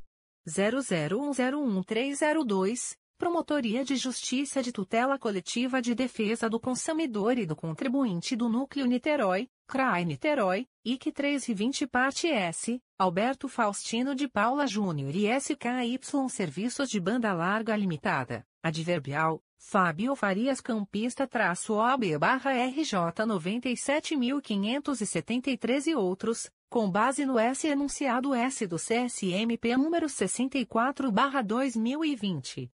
00101302, 0.48 2.96
Promotoria 3.16 3.84
de 3.84 3.94
Justiça 3.96 4.60
de 4.62 4.72
Tutela 4.72 5.18
Coletiva 5.18 5.80
de 5.80 5.94
Defesa 5.94 6.50
do 6.50 6.58
Consumidor 6.58 7.38
e 7.38 7.46
do 7.46 7.54
Contribuinte 7.54 8.34
do 8.34 8.48
Núcleo 8.48 8.86
Niterói, 8.86 9.48
CRAI 9.68 10.04
Niterói, 10.04 10.66
IC 10.84 11.12
320 11.12 11.86
Parte 11.86 12.26
S, 12.26 12.82
Alberto 12.98 13.46
Faustino 13.46 14.12
de 14.14 14.26
Paula 14.26 14.66
Júnior 14.66 15.14
e 15.14 15.28
SKY 15.38 16.00
Serviços 16.28 16.88
de 16.88 16.98
Banda 16.98 17.32
Larga 17.32 17.76
Limitada, 17.76 18.44
Adverbial, 18.62 19.42
Fábio 19.56 20.14
Farias 20.14 20.60
Campista 20.60 21.26
traço 21.26 21.72
OB 21.74 22.18
barra 22.18 22.52
RJ 22.52 22.92
97.573 23.26 25.86
e 25.86 25.94
outros, 25.94 26.50
com 26.68 26.90
base 26.90 27.24
no 27.24 27.38
S 27.38 27.66
enunciado 27.66 28.34
S 28.34 28.66
do 28.66 28.76
CSMP 28.76 29.78
número 29.78 30.06
64 30.08 31.10
barra 31.10 31.40
2020. 31.42 32.70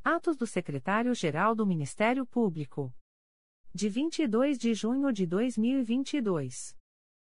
Atos 0.02 0.34
do 0.34 0.46
Secretário-Geral 0.46 1.54
do 1.54 1.66
Ministério 1.66 2.24
Público. 2.24 2.90
de 3.74 3.86
22 3.86 4.58
de 4.58 4.72
junho 4.72 5.12
de 5.12 5.26
2022. 5.26 6.74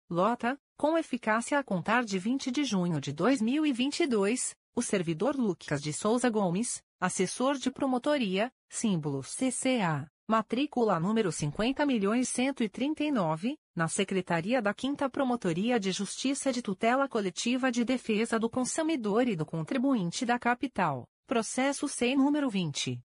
Lota, 0.10 0.60
com 0.76 0.98
eficácia 0.98 1.60
a 1.60 1.64
contar 1.64 2.04
de 2.04 2.18
20 2.18 2.50
de 2.50 2.64
junho 2.64 3.00
de 3.00 3.14
2022, 3.14 4.56
o 4.76 4.82
servidor 4.82 5.36
Lucas 5.36 5.80
de 5.80 5.94
Souza 5.94 6.28
Gomes, 6.28 6.82
assessor 7.00 7.56
de 7.56 7.70
promotoria, 7.70 8.52
símbolo 8.68 9.22
CCA, 9.22 10.12
matrícula 10.28 11.00
número 11.00 11.30
50.139, 11.30 13.56
na 13.76 13.88
Secretaria 13.88 14.60
da 14.62 14.76
5 14.76 15.10
Promotoria 15.10 15.80
de 15.80 15.92
Justiça 15.92 16.52
de 16.52 16.64
Tutela 16.64 17.08
Coletiva 17.08 17.72
de 17.72 17.86
Defesa 17.86 18.40
do 18.40 18.50
Consumidor 18.50 19.28
e 19.28 19.36
do 19.36 19.46
Contribuinte 19.46 20.26
da 20.26 20.40
Capital, 20.40 21.08
processo 21.28 21.88
sem 21.88 22.18
número 22.18 22.50
20. 22.50 23.00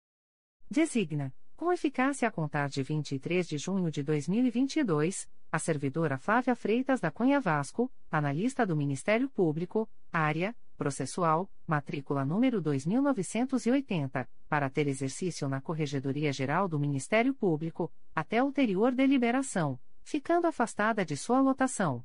Designa 0.70 1.34
com 1.54 1.70
eficácia 1.70 2.28
a 2.28 2.30
contar 2.30 2.70
de 2.70 2.82
23 2.82 3.46
de 3.46 3.58
junho 3.58 3.90
de 3.90 4.02
2022, 4.02 5.28
a 5.52 5.58
servidora 5.58 6.16
Flávia 6.16 6.56
Freitas 6.56 6.98
da 6.98 7.10
Cunha 7.10 7.40
Vasco, 7.40 7.92
analista 8.10 8.66
do 8.66 8.74
Ministério 8.74 9.28
Público, 9.28 9.86
área 10.10 10.56
processual, 10.76 11.50
matrícula 11.66 12.24
número 12.24 12.60
2980, 12.60 14.28
para 14.48 14.70
ter 14.70 14.86
exercício 14.86 15.48
na 15.48 15.60
Corregedoria 15.60 16.32
Geral 16.32 16.68
do 16.68 16.78
Ministério 16.78 17.34
Público, 17.34 17.92
até 18.14 18.42
ulterior 18.42 18.92
deliberação, 18.92 19.80
ficando 20.04 20.46
afastada 20.46 21.04
de 21.04 21.16
sua 21.16 21.40
lotação. 21.40 22.04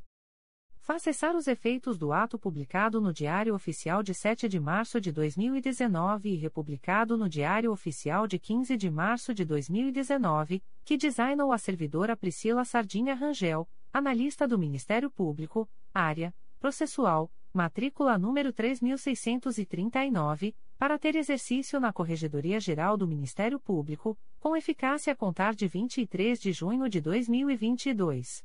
Faz 0.82 1.04
cessar 1.04 1.36
os 1.36 1.48
efeitos 1.48 1.96
do 1.96 2.12
ato 2.12 2.40
publicado 2.40 3.00
no 3.00 3.14
Diário 3.14 3.54
Oficial 3.54 4.02
de 4.02 4.16
7 4.16 4.50
de 4.50 4.60
março 4.60 5.00
de 5.00 5.12
2019 5.12 6.30
e 6.30 6.36
republicado 6.36 7.16
no 7.16 7.30
Diário 7.30 7.72
Oficial 7.72 8.26
de 8.26 8.40
15 8.40 8.76
de 8.76 8.90
março 8.90 9.32
de 9.32 9.46
2019, 9.46 10.64
que 10.84 10.98
designou 10.98 11.54
a 11.54 11.60
servidora 11.60 12.18
Priscila 12.18 12.66
Sardinha 12.66 13.14
Rangel, 13.14 13.70
analista 13.94 14.48
do 14.48 14.58
Ministério 14.58 15.12
Público, 15.12 15.70
área 15.94 16.34
processual, 16.60 17.32
matrícula 17.54 18.18
número 18.18 18.54
3639, 18.54 20.56
para 20.78 20.98
ter 20.98 21.16
exercício 21.16 21.80
na 21.80 21.94
Corregedoria 21.94 22.60
Geral 22.60 22.98
do 22.98 23.08
Ministério 23.08 23.60
Público, 23.60 24.18
com 24.40 24.56
eficácia 24.56 25.14
a 25.14 25.16
contar 25.16 25.54
de 25.54 25.68
23 25.68 26.40
de 26.40 26.52
junho 26.52 26.90
de 26.90 27.02
2022. 27.02 28.44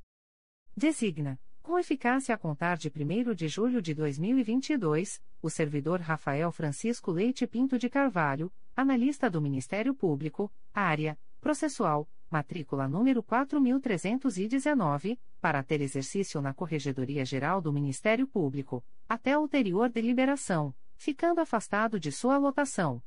Designa 0.77 1.39
com 1.67 1.81
eficácia 1.81 2.33
a 2.33 2.39
contar 2.39 2.77
de 2.77 2.89
1 2.89 3.35
de 3.35 3.49
julho 3.49 3.83
de 3.83 3.93
2022, 3.93 5.21
o 5.43 5.51
servidor 5.51 6.01
Rafael 6.01 6.53
Francisco 6.53 7.11
Leite 7.11 7.45
Pinto 7.45 7.77
de 7.77 7.91
Carvalho, 7.91 8.53
analista 8.77 9.29
do 9.29 9.41
Ministério 9.41 9.93
Público, 9.93 10.49
área 10.73 11.19
processual, 11.41 12.09
matrícula 12.31 12.89
número 12.89 13.23
4319, 13.23 15.19
para 15.41 15.63
ter 15.63 15.81
exercício 15.81 16.41
na 16.41 16.53
Corregedoria 16.53 17.25
Geral 17.25 17.61
do 17.61 17.73
Ministério 17.73 18.27
Público, 18.27 18.85
até 19.09 19.39
ulterior 19.39 19.89
deliberação, 19.89 20.75
ficando 20.97 21.41
afastado 21.41 22.01
de 22.01 22.11
sua 22.11 22.39
lotação. 22.39 23.03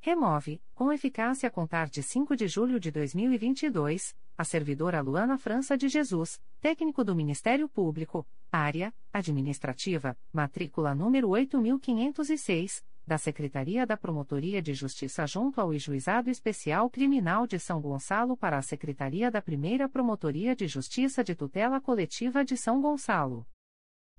Remove, 0.00 0.60
com 0.74 0.92
eficácia 0.92 1.46
a 1.48 1.50
contar 1.50 1.88
de 1.88 2.02
5 2.02 2.36
de 2.36 2.46
julho 2.46 2.78
de 2.78 2.90
2022, 2.90 4.14
a 4.36 4.44
servidora 4.44 5.00
Luana 5.00 5.38
França 5.38 5.78
de 5.78 5.88
Jesus, 5.88 6.38
técnico 6.60 7.02
do 7.02 7.14
Ministério 7.14 7.68
Público, 7.68 8.26
área 8.52 8.92
administrativa, 9.12 10.14
matrícula 10.30 10.94
número 10.94 11.30
8506, 11.30 12.84
da 13.06 13.18
Secretaria 13.18 13.86
da 13.86 13.96
Promotoria 13.96 14.62
de 14.62 14.72
Justiça 14.72 15.26
junto 15.26 15.60
ao 15.60 15.76
Juizado 15.78 16.30
Especial 16.30 16.88
Criminal 16.88 17.46
de 17.46 17.58
São 17.58 17.80
Gonçalo 17.80 18.36
para 18.36 18.56
a 18.56 18.62
Secretaria 18.62 19.30
da 19.30 19.42
Primeira 19.42 19.88
Promotoria 19.88 20.56
de 20.56 20.66
Justiça 20.66 21.22
de 21.22 21.34
Tutela 21.34 21.80
Coletiva 21.80 22.44
de 22.44 22.56
São 22.56 22.80
Gonçalo. 22.80 23.46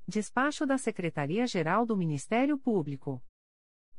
Despacho 0.07 0.65
da 0.65 0.77
Secretaria-Geral 0.77 1.85
do 1.85 1.97
Ministério 1.97 2.57
Público 2.57 3.23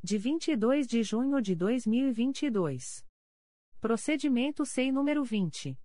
de 0.03 0.19
22 0.19 0.87
de 0.87 1.03
junho 1.03 1.43
de 1.43 1.57
2022. 1.57 3.05
Procedimento 3.81 4.65
SEI 4.65 4.93
número 4.93 5.25
20. 5.25 5.77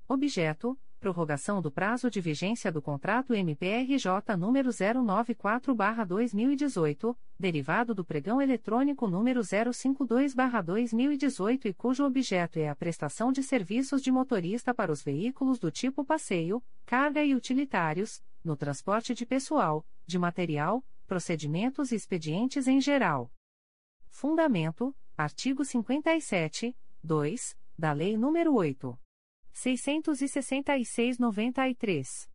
Objeto: 0.07 0.79
prorrogação 1.03 1.61
do 1.61 1.69
prazo 1.69 2.09
de 2.09 2.20
vigência 2.20 2.70
do 2.70 2.81
contrato 2.81 3.35
MPRJ 3.35 4.37
número 4.39 4.70
094/2018, 4.70 7.16
derivado 7.37 7.93
do 7.93 8.05
pregão 8.05 8.41
eletrônico 8.41 9.09
número 9.09 9.41
052/2018 9.41 11.66
e 11.66 11.74
cujo 11.74 12.05
objeto 12.05 12.61
é 12.61 12.69
a 12.69 12.77
prestação 12.77 13.33
de 13.33 13.43
serviços 13.43 14.01
de 14.01 14.12
motorista 14.12 14.73
para 14.73 14.93
os 14.93 15.03
veículos 15.03 15.59
do 15.59 15.73
tipo 15.73 16.05
passeio, 16.05 16.62
carga 16.87 17.24
e 17.24 17.35
utilitários, 17.35 18.23
no 18.45 18.57
transporte 18.57 19.12
de 19.12 19.27
pessoal, 19.27 19.85
de 20.07 20.20
material, 20.20 20.85
procedimentos 21.09 21.91
e 21.91 21.97
expedientes 21.97 22.69
em 22.69 22.81
geral. 22.81 23.29
Fundamento: 24.09 24.95
artigo 25.19 25.65
57, 25.65 26.77
2, 27.03 27.57
da 27.77 27.93
Lei 27.93 28.16
nº 28.16 28.53
8. 28.53 28.97
666-93. 29.55 32.29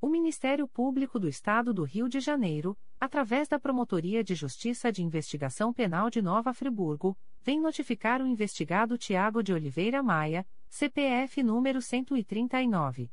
O 0.00 0.08
Ministério 0.08 0.68
Público 0.68 1.18
do 1.18 1.28
Estado 1.28 1.72
do 1.72 1.82
Rio 1.82 2.08
de 2.08 2.20
Janeiro, 2.20 2.76
através 3.00 3.48
da 3.48 3.58
Promotoria 3.58 4.22
de 4.22 4.34
Justiça 4.34 4.92
de 4.92 5.02
Investigação 5.02 5.72
Penal 5.72 6.10
de 6.10 6.20
Nova 6.20 6.52
Friburgo, 6.52 7.16
vem 7.42 7.60
notificar 7.60 8.20
o 8.20 8.26
investigado 8.26 8.98
Tiago 8.98 9.42
de 9.42 9.52
Oliveira 9.52 10.02
Maia, 10.02 10.46
CPF 10.68 11.42
número 11.42 11.80
139. 11.80 13.10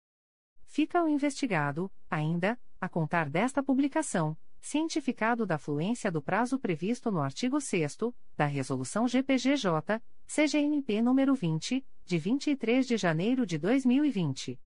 Fica 0.63 1.03
o 1.03 1.09
investigado, 1.09 1.91
ainda, 2.09 2.57
a 2.79 2.87
contar 2.87 3.29
desta 3.29 3.61
publicação, 3.61 4.37
cientificado 4.65 5.45
da 5.45 5.59
fluência 5.59 6.11
do 6.11 6.23
prazo 6.23 6.57
previsto 6.57 7.11
no 7.11 7.21
artigo 7.21 7.61
6 7.61 7.97
da 8.35 8.47
Resolução 8.47 9.07
GPGJ, 9.07 10.01
CGNP 10.25 11.03
nº 11.03 11.35
20, 11.35 11.85
de 12.03 12.17
23 12.17 12.87
de 12.87 12.97
janeiro 12.97 13.45
de 13.45 13.59
2020. 13.59 14.59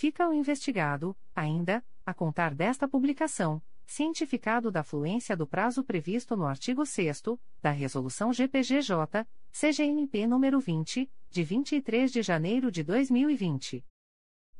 Fica 0.00 0.26
o 0.26 0.32
investigado, 0.32 1.14
ainda, 1.36 1.84
a 2.06 2.14
contar 2.14 2.54
desta 2.54 2.88
publicação, 2.88 3.62
cientificado 3.84 4.70
da 4.70 4.82
fluência 4.82 5.36
do 5.36 5.46
prazo 5.46 5.84
previsto 5.84 6.34
no 6.34 6.46
artigo 6.46 6.86
6 6.86 7.22
da 7.60 7.70
Resolução 7.70 8.32
GPGJ, 8.32 9.26
CGNP 9.52 10.20
nº 10.20 10.58
20, 10.58 11.10
de 11.28 11.44
23 11.44 12.10
de 12.10 12.22
janeiro 12.22 12.72
de 12.72 12.82
2020. 12.82 13.84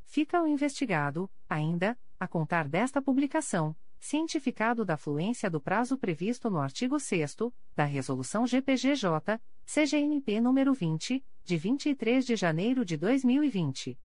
Fica 0.04 0.42
o 0.42 0.46
investigado, 0.46 1.30
ainda, 1.48 1.98
a 2.20 2.28
contar 2.28 2.68
desta 2.68 3.02
publicação, 3.02 3.76
cientificado 3.98 4.84
da 4.84 4.96
fluência 4.96 5.50
do 5.50 5.60
prazo 5.60 5.96
previsto 5.96 6.50
no 6.50 6.58
artigo 6.58 7.00
6 7.00 7.36
da 7.74 7.84
Resolução 7.84 8.46
GPGJ, 8.46 9.40
CGNP 9.64 10.40
nº 10.40 10.74
20, 10.74 11.24
de 11.44 11.56
23 11.56 12.26
de 12.26 12.36
janeiro 12.36 12.84
de 12.84 12.96
2020. 12.96 13.98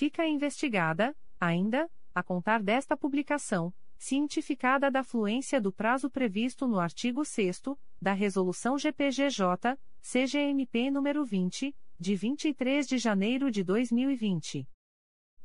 Fica 0.00 0.26
investigada, 0.26 1.14
ainda, 1.38 1.86
a 2.14 2.22
contar 2.22 2.62
desta 2.62 2.96
publicação, 2.96 3.70
cientificada 3.98 4.90
da 4.90 5.04
fluência 5.04 5.60
do 5.60 5.70
prazo 5.70 6.08
previsto 6.08 6.66
no 6.66 6.80
artigo 6.80 7.22
6 7.22 7.60
da 8.00 8.14
Resolução 8.14 8.78
GPGJ, 8.78 9.76
CGMP 10.00 10.90
nº 10.90 11.22
20, 11.22 11.76
de 11.98 12.14
23 12.14 12.88
de 12.88 12.96
janeiro 12.96 13.50
de 13.50 13.62
2020. 13.62 14.66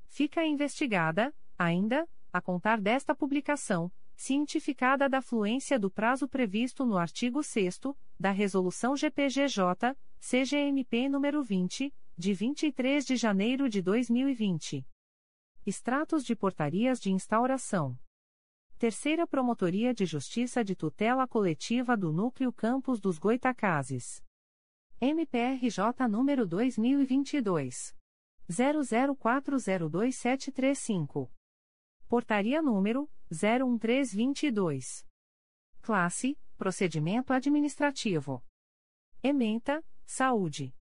fica 0.09 0.43
investigada, 0.43 1.33
ainda, 1.57 2.07
a 2.33 2.41
contar 2.41 2.81
desta 2.81 3.15
publicação, 3.15 3.91
cientificada 4.15 5.07
da 5.07 5.21
fluência 5.21 5.79
do 5.79 5.89
prazo 5.89 6.27
previsto 6.27 6.85
no 6.85 6.97
artigo 6.97 7.41
6 7.41 7.79
da 8.19 8.31
Resolução 8.31 8.97
GPGJ, 8.97 9.95
CGMP 10.19 11.07
nº 11.07 11.41
20, 11.41 11.93
de 12.17 12.33
23 12.33 13.05
de 13.05 13.15
janeiro 13.15 13.69
de 13.69 13.81
2020. 13.81 14.85
Extratos 15.65 16.25
de 16.25 16.35
portarias 16.35 16.99
de 16.99 17.11
instauração. 17.11 17.97
Terceira 18.77 19.27
Promotoria 19.27 19.93
de 19.93 20.05
Justiça 20.05 20.63
de 20.63 20.75
Tutela 20.75 21.27
Coletiva 21.27 21.95
do 21.95 22.11
Núcleo 22.11 22.51
Campos 22.51 22.99
dos 22.99 23.17
Goitacazes. 23.17 24.23
MPRJ 24.99 26.07
número 26.09 26.45
2022 26.45 27.98
00402735. 28.49 31.29
Portaria 32.07 32.61
número 32.61 33.09
01322. 33.29 35.05
Classe: 35.81 36.37
Procedimento 36.57 37.31
administrativo. 37.31 38.43
Ementa: 39.21 39.83
Saúde. 40.05 40.73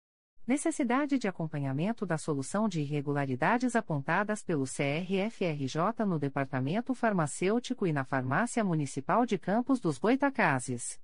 Necessidade 0.46 1.18
de 1.18 1.26
acompanhamento 1.28 2.06
da 2.06 2.16
solução 2.16 2.66
de 2.66 2.80
irregularidades 2.80 3.76
apontadas 3.76 4.42
pelo 4.42 4.64
CRFRJ 4.64 6.06
no 6.06 6.18
Departamento 6.18 6.94
Farmacêutico 6.94 7.86
e 7.86 7.92
na 7.92 8.02
Farmácia 8.02 8.64
Municipal 8.64 9.26
de 9.26 9.36
Campos 9.36 9.78
dos 9.78 9.98
Goitacazes. 9.98 10.98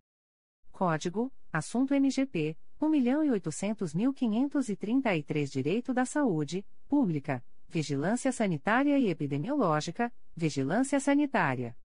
Código: 0.73 1.31
Assunto 1.55 1.95
MGP 1.95 2.59
1.800.533 2.81 5.49
Direito 5.49 5.95
da 5.95 6.05
Saúde, 6.05 6.67
Pública, 6.89 7.41
Vigilância 7.69 8.33
Sanitária 8.33 8.99
e 8.99 9.09
Epidemiológica, 9.09 10.13
Vigilância 10.35 10.99
Sanitária. 10.99 11.77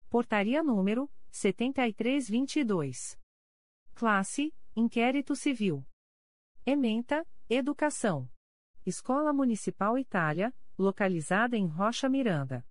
Portaria 0.09 0.63
número 0.63 1.11
7322. 1.31 3.19
Classe 3.95 4.55
Inquérito 4.79 5.35
Civil. 5.35 5.83
Ementa, 6.67 7.27
Educação. 7.49 8.29
Escola 8.85 9.33
Municipal 9.33 9.99
Itália, 9.99 10.53
localizada 10.77 11.57
em 11.57 11.67
Rocha 11.67 12.11
Miranda. 12.11 12.63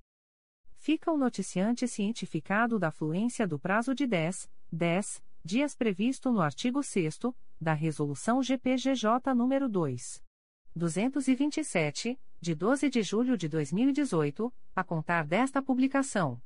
Fica 0.83 1.11
o 1.11 1.15
noticiante 1.15 1.87
cientificado 1.87 2.79
da 2.79 2.89
fluência 2.89 3.47
do 3.47 3.59
prazo 3.59 3.93
de 3.93 4.07
10, 4.07 4.49
10 4.71 5.23
dias 5.45 5.75
previsto 5.75 6.31
no 6.31 6.41
artigo 6.41 6.81
6 6.81 7.19
da 7.61 7.73
Resolução 7.73 8.41
GPGJ 8.41 9.31
nº 9.35 9.67
2. 9.67 10.23
227, 10.75 12.19
de 12.39 12.55
12 12.55 12.89
de 12.89 13.03
julho 13.03 13.37
de 13.37 13.47
2018, 13.47 14.51
a 14.75 14.83
contar 14.83 15.23
desta 15.23 15.61
publicação. 15.61 16.41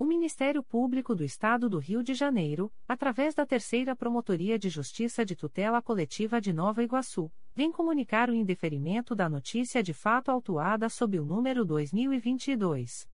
O 0.00 0.04
Ministério 0.06 0.62
Público 0.62 1.14
do 1.14 1.22
Estado 1.22 1.68
do 1.68 1.78
Rio 1.78 2.02
de 2.02 2.14
Janeiro, 2.14 2.72
através 2.88 3.34
da 3.34 3.44
Terceira 3.44 3.94
Promotoria 3.94 4.58
de 4.58 4.70
Justiça 4.70 5.26
de 5.26 5.36
Tutela 5.36 5.82
Coletiva 5.82 6.40
de 6.40 6.54
Nova 6.54 6.82
Iguaçu, 6.82 7.30
vem 7.54 7.70
comunicar 7.70 8.30
o 8.30 8.34
indeferimento 8.34 9.14
da 9.14 9.28
notícia 9.28 9.82
de 9.82 9.92
fato 9.92 10.30
autuada 10.30 10.88
sob 10.88 11.20
o 11.20 11.24
número 11.26 11.66
2022 11.66 13.06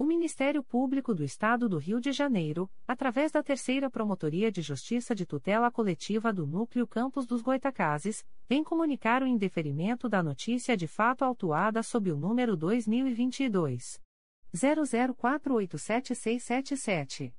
O 0.00 0.04
Ministério 0.04 0.64
Público 0.64 1.14
do 1.14 1.22
Estado 1.22 1.68
do 1.68 1.76
Rio 1.76 2.00
de 2.00 2.10
Janeiro, 2.10 2.70
através 2.88 3.30
da 3.30 3.42
Terceira 3.42 3.90
Promotoria 3.90 4.50
de 4.50 4.62
Justiça 4.62 5.14
de 5.14 5.26
Tutela 5.26 5.70
Coletiva 5.70 6.32
do 6.32 6.46
Núcleo 6.46 6.86
Campos 6.86 7.26
dos 7.26 7.42
Goitacazes, 7.42 8.24
vem 8.48 8.64
comunicar 8.64 9.22
o 9.22 9.26
indeferimento 9.26 10.08
da 10.08 10.22
notícia 10.22 10.74
de 10.74 10.86
fato 10.86 11.22
autuada 11.22 11.82
sob 11.82 12.10
o 12.10 12.16
número 12.16 12.56
2022 12.56 14.00
00487677. 14.56 17.34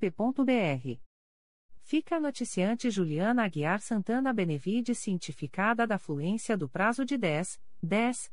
fica 1.84 2.16
a 2.16 2.20
noticiante 2.20 2.90
Juliana 2.90 3.44
Aguiar 3.44 3.80
Santana 3.80 4.32
Benevides 4.32 4.98
cientificada 4.98 5.86
da 5.86 5.98
fluência 5.98 6.56
do 6.56 6.66
prazo 6.66 7.04
de 7.04 7.18
10, 7.18 7.60
10 7.82 8.32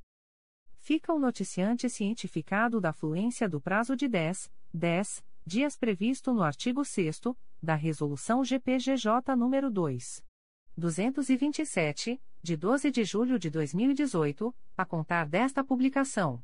Fica 0.79 1.13
o 1.13 1.19
noticiante 1.19 1.91
cientificado 1.91 2.81
da 2.81 2.93
fluência 2.93 3.49
do 3.49 3.61
prazo 3.61 3.97
de 3.97 4.07
10, 4.07 4.53
10 4.73 5.25
dias 5.47 5.77
previsto 5.77 6.35
no 6.35 6.43
artigo 6.43 6.85
6 6.85 7.21
da 7.63 7.77
Resolução 7.77 8.45
GPGJ 8.45 9.37
nº 9.37 9.71
2. 9.71 10.25
227, 10.77 12.21
de 12.43 12.57
12 12.57 12.91
de 12.91 13.05
julho 13.05 13.39
de 13.39 13.49
2018, 13.49 14.53
a 14.77 14.85
contar 14.85 15.29
desta 15.29 15.63
publicação. 15.63 16.43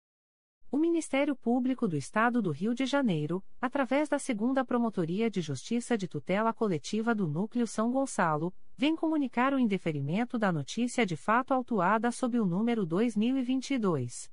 O 0.71 0.77
Ministério 0.77 1.35
Público 1.35 1.85
do 1.85 1.97
Estado 1.97 2.41
do 2.41 2.49
Rio 2.49 2.73
de 2.73 2.85
Janeiro, 2.85 3.43
através 3.59 4.07
da 4.07 4.17
Segunda 4.17 4.63
Promotoria 4.63 5.29
de 5.29 5.41
Justiça 5.41 5.97
de 5.97 6.07
Tutela 6.07 6.53
Coletiva 6.53 7.13
do 7.13 7.27
Núcleo 7.27 7.67
São 7.67 7.91
Gonçalo, 7.91 8.53
vem 8.77 8.95
comunicar 8.95 9.53
o 9.53 9.59
indeferimento 9.59 10.39
da 10.39 10.49
notícia 10.49 11.05
de 11.05 11.17
fato 11.17 11.53
autuada 11.53 12.09
sob 12.09 12.39
o 12.39 12.45
número 12.45 12.85
2022 12.85 14.31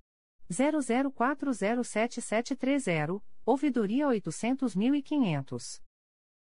00407730, 0.49 3.21
ouvidoria 3.45 4.07
800.500. 4.07 5.88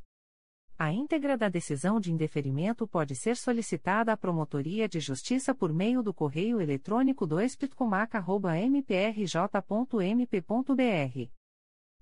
A 0.80 0.91
íntegra 0.91 1.35
da 1.38 1.49
decisão 1.49 1.99
de 1.99 2.11
indeferimento 2.11 2.88
pode 2.88 3.15
ser 3.15 3.35
solicitada 3.35 4.14
à 4.14 4.17
Promotoria 4.17 4.88
de 4.88 4.99
Justiça 4.99 5.56
por 5.56 5.73
meio 5.73 6.03
do 6.03 6.14
correio 6.14 6.61
eletrônico 6.61 7.25
2 7.25 7.57
mprj.mp.br. 8.69 9.57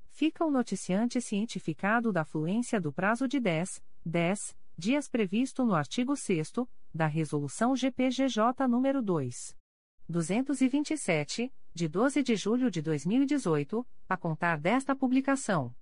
Fica 0.10 0.46
o 0.46 0.52
noticiante 0.52 1.22
cientificado 1.22 2.12
da 2.12 2.26
fluência 2.26 2.82
do 2.82 2.92
prazo 2.92 3.28
de 3.28 3.40
10, 3.40 3.82
10 4.06 4.58
dias 4.78 5.08
previsto 5.08 5.64
no 5.64 5.74
artigo 5.74 6.18
6 6.18 6.52
da 6.94 7.08
Resolução 7.08 7.74
GPGJ 7.76 8.68
nº 8.68 9.02
2. 9.02 9.65
227, 10.08 11.52
de 11.74 11.88
12 11.88 12.24
de 12.24 12.36
julho 12.36 12.70
de 12.70 12.82
2018, 12.82 13.86
a 14.08 14.16
contar 14.16 14.60
desta 14.60 14.96
publicação. 14.96 15.74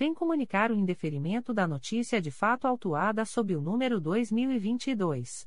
vem 0.00 0.12
comunicar 0.14 0.72
o 0.72 0.74
indeferimento 0.74 1.52
da 1.52 1.68
notícia 1.68 2.22
de 2.22 2.30
fato 2.30 2.66
autuada 2.66 3.26
sob 3.26 3.54
o 3.54 3.60
número 3.60 4.00
2022 4.00 5.46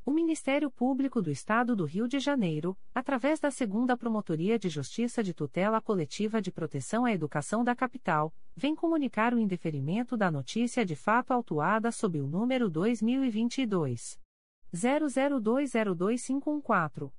O 0.05 0.11
Ministério 0.11 0.69
Público 0.69 1.23
do 1.23 1.31
Estado 1.31 1.75
do 1.75 1.85
Rio 1.85 2.07
de 2.07 2.19
Janeiro, 2.19 2.77
através 2.93 3.39
da 3.39 3.49
Segunda 3.49 3.97
Promotoria 3.97 4.59
de 4.59 4.69
Justiça 4.69 5.23
de 5.23 5.33
Tutela 5.33 5.81
Coletiva 5.81 6.39
de 6.39 6.51
Proteção 6.51 7.05
à 7.05 7.11
Educação 7.11 7.63
da 7.63 7.75
Capital, 7.75 8.31
vem 8.55 8.75
comunicar 8.75 9.33
o 9.33 9.39
indeferimento 9.39 10.15
da 10.15 10.29
notícia 10.29 10.85
de 10.85 10.95
fato 10.95 11.31
autuada 11.31 11.91
sob 11.91 12.21
o 12.21 12.27
número 12.27 12.69
2022 12.69 14.19
00202514. 14.71 17.18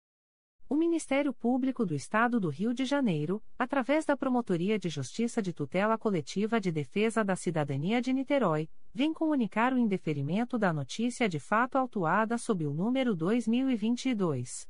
O 0.71 0.75
Ministério 0.77 1.33
Público 1.33 1.85
do 1.85 1.93
Estado 1.93 2.39
do 2.39 2.47
Rio 2.47 2.73
de 2.73 2.85
Janeiro, 2.85 3.43
através 3.59 4.05
da 4.05 4.15
Promotoria 4.15 4.79
de 4.79 4.87
Justiça 4.87 5.41
de 5.41 5.51
Tutela 5.51 5.97
Coletiva 5.97 6.61
de 6.61 6.71
Defesa 6.71 7.25
da 7.25 7.35
Cidadania 7.35 8.01
de 8.01 8.13
Niterói, 8.13 8.69
vem 8.93 9.13
comunicar 9.13 9.73
o 9.73 9.77
indeferimento 9.77 10.57
da 10.57 10.71
notícia 10.71 11.27
de 11.27 11.41
fato 11.41 11.77
autuada 11.77 12.37
sob 12.37 12.65
o 12.65 12.73
número 12.73 13.13
2022 13.13 14.65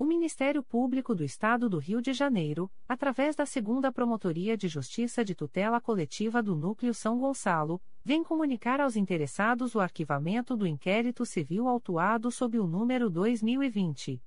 O 0.00 0.04
Ministério 0.06 0.62
Público 0.62 1.14
do 1.14 1.22
Estado 1.22 1.68
do 1.68 1.76
Rio 1.76 2.00
de 2.00 2.14
Janeiro, 2.14 2.72
através 2.88 3.36
da 3.36 3.44
Segunda 3.44 3.92
Promotoria 3.92 4.56
de 4.56 4.66
Justiça 4.66 5.22
de 5.22 5.34
Tutela 5.34 5.78
Coletiva 5.78 6.42
do 6.42 6.56
Núcleo 6.56 6.94
São 6.94 7.18
Gonçalo, 7.18 7.78
vem 8.02 8.24
comunicar 8.24 8.80
aos 8.80 8.96
interessados 8.96 9.74
o 9.74 9.78
arquivamento 9.78 10.56
do 10.56 10.66
inquérito 10.66 11.26
civil 11.26 11.68
autuado 11.68 12.30
sob 12.30 12.58
o 12.58 12.66
número 12.66 13.10
2020 13.10 14.22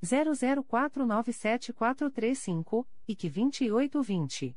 00497435 0.00 2.86
e 3.08 3.16
que 3.16 3.28
2820. 3.28 4.56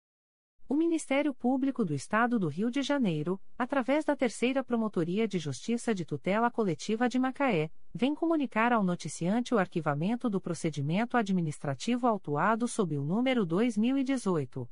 O 0.71 0.73
Ministério 0.73 1.33
Público 1.33 1.83
do 1.83 1.93
Estado 1.93 2.39
do 2.39 2.47
Rio 2.47 2.71
de 2.71 2.81
Janeiro, 2.81 3.37
através 3.59 4.05
da 4.05 4.15
Terceira 4.15 4.63
Promotoria 4.63 5.27
de 5.27 5.37
Justiça 5.37 5.93
de 5.93 6.05
Tutela 6.05 6.49
Coletiva 6.49 7.09
de 7.09 7.19
Macaé, 7.19 7.69
vem 7.93 8.15
comunicar 8.15 8.71
ao 8.71 8.81
noticiante 8.81 9.53
o 9.53 9.59
arquivamento 9.59 10.29
do 10.29 10.39
procedimento 10.39 11.17
administrativo 11.17 12.07
autuado 12.07 12.69
sob 12.69 12.97
o 12.97 13.03
número 13.03 13.45
2018 13.45 14.65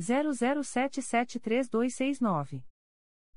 00773269. 0.00 2.64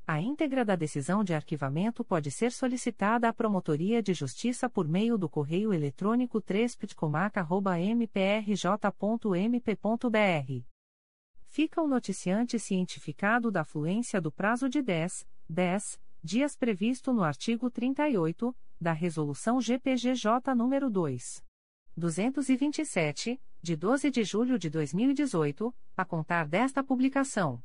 A 0.07 0.19
íntegra 0.19 0.65
da 0.65 0.75
decisão 0.75 1.23
de 1.23 1.35
arquivamento 1.35 2.03
pode 2.03 2.31
ser 2.31 2.51
solicitada 2.51 3.29
à 3.29 3.33
Promotoria 3.33 4.01
de 4.01 4.15
Justiça 4.15 4.67
por 4.67 4.87
meio 4.87 5.15
do 5.15 5.29
correio 5.29 5.71
eletrônico 5.71 6.41
3 6.41 6.75
fica 11.49 11.81
o 11.81 11.87
noticiante 11.87 12.59
cientificado 12.59 13.51
da 13.51 13.65
fluência 13.65 14.21
do 14.21 14.31
prazo 14.31 14.69
de 14.69 14.81
10, 14.81 15.27
10 15.49 15.99
dias 16.23 16.55
previsto 16.55 17.11
no 17.11 17.23
artigo 17.23 17.71
38 17.71 18.55
da 18.79 18.93
Resolução 18.93 19.59
GPGJ 19.59 20.53
nº 20.55 20.89
2. 20.89 21.43
227, 21.97 23.41
de 23.61 23.75
12 23.75 24.11
de 24.11 24.23
julho 24.23 24.59
de 24.59 24.69
2018, 24.69 25.75
a 25.97 26.05
contar 26.05 26.47
desta 26.47 26.83
publicação. 26.83 27.61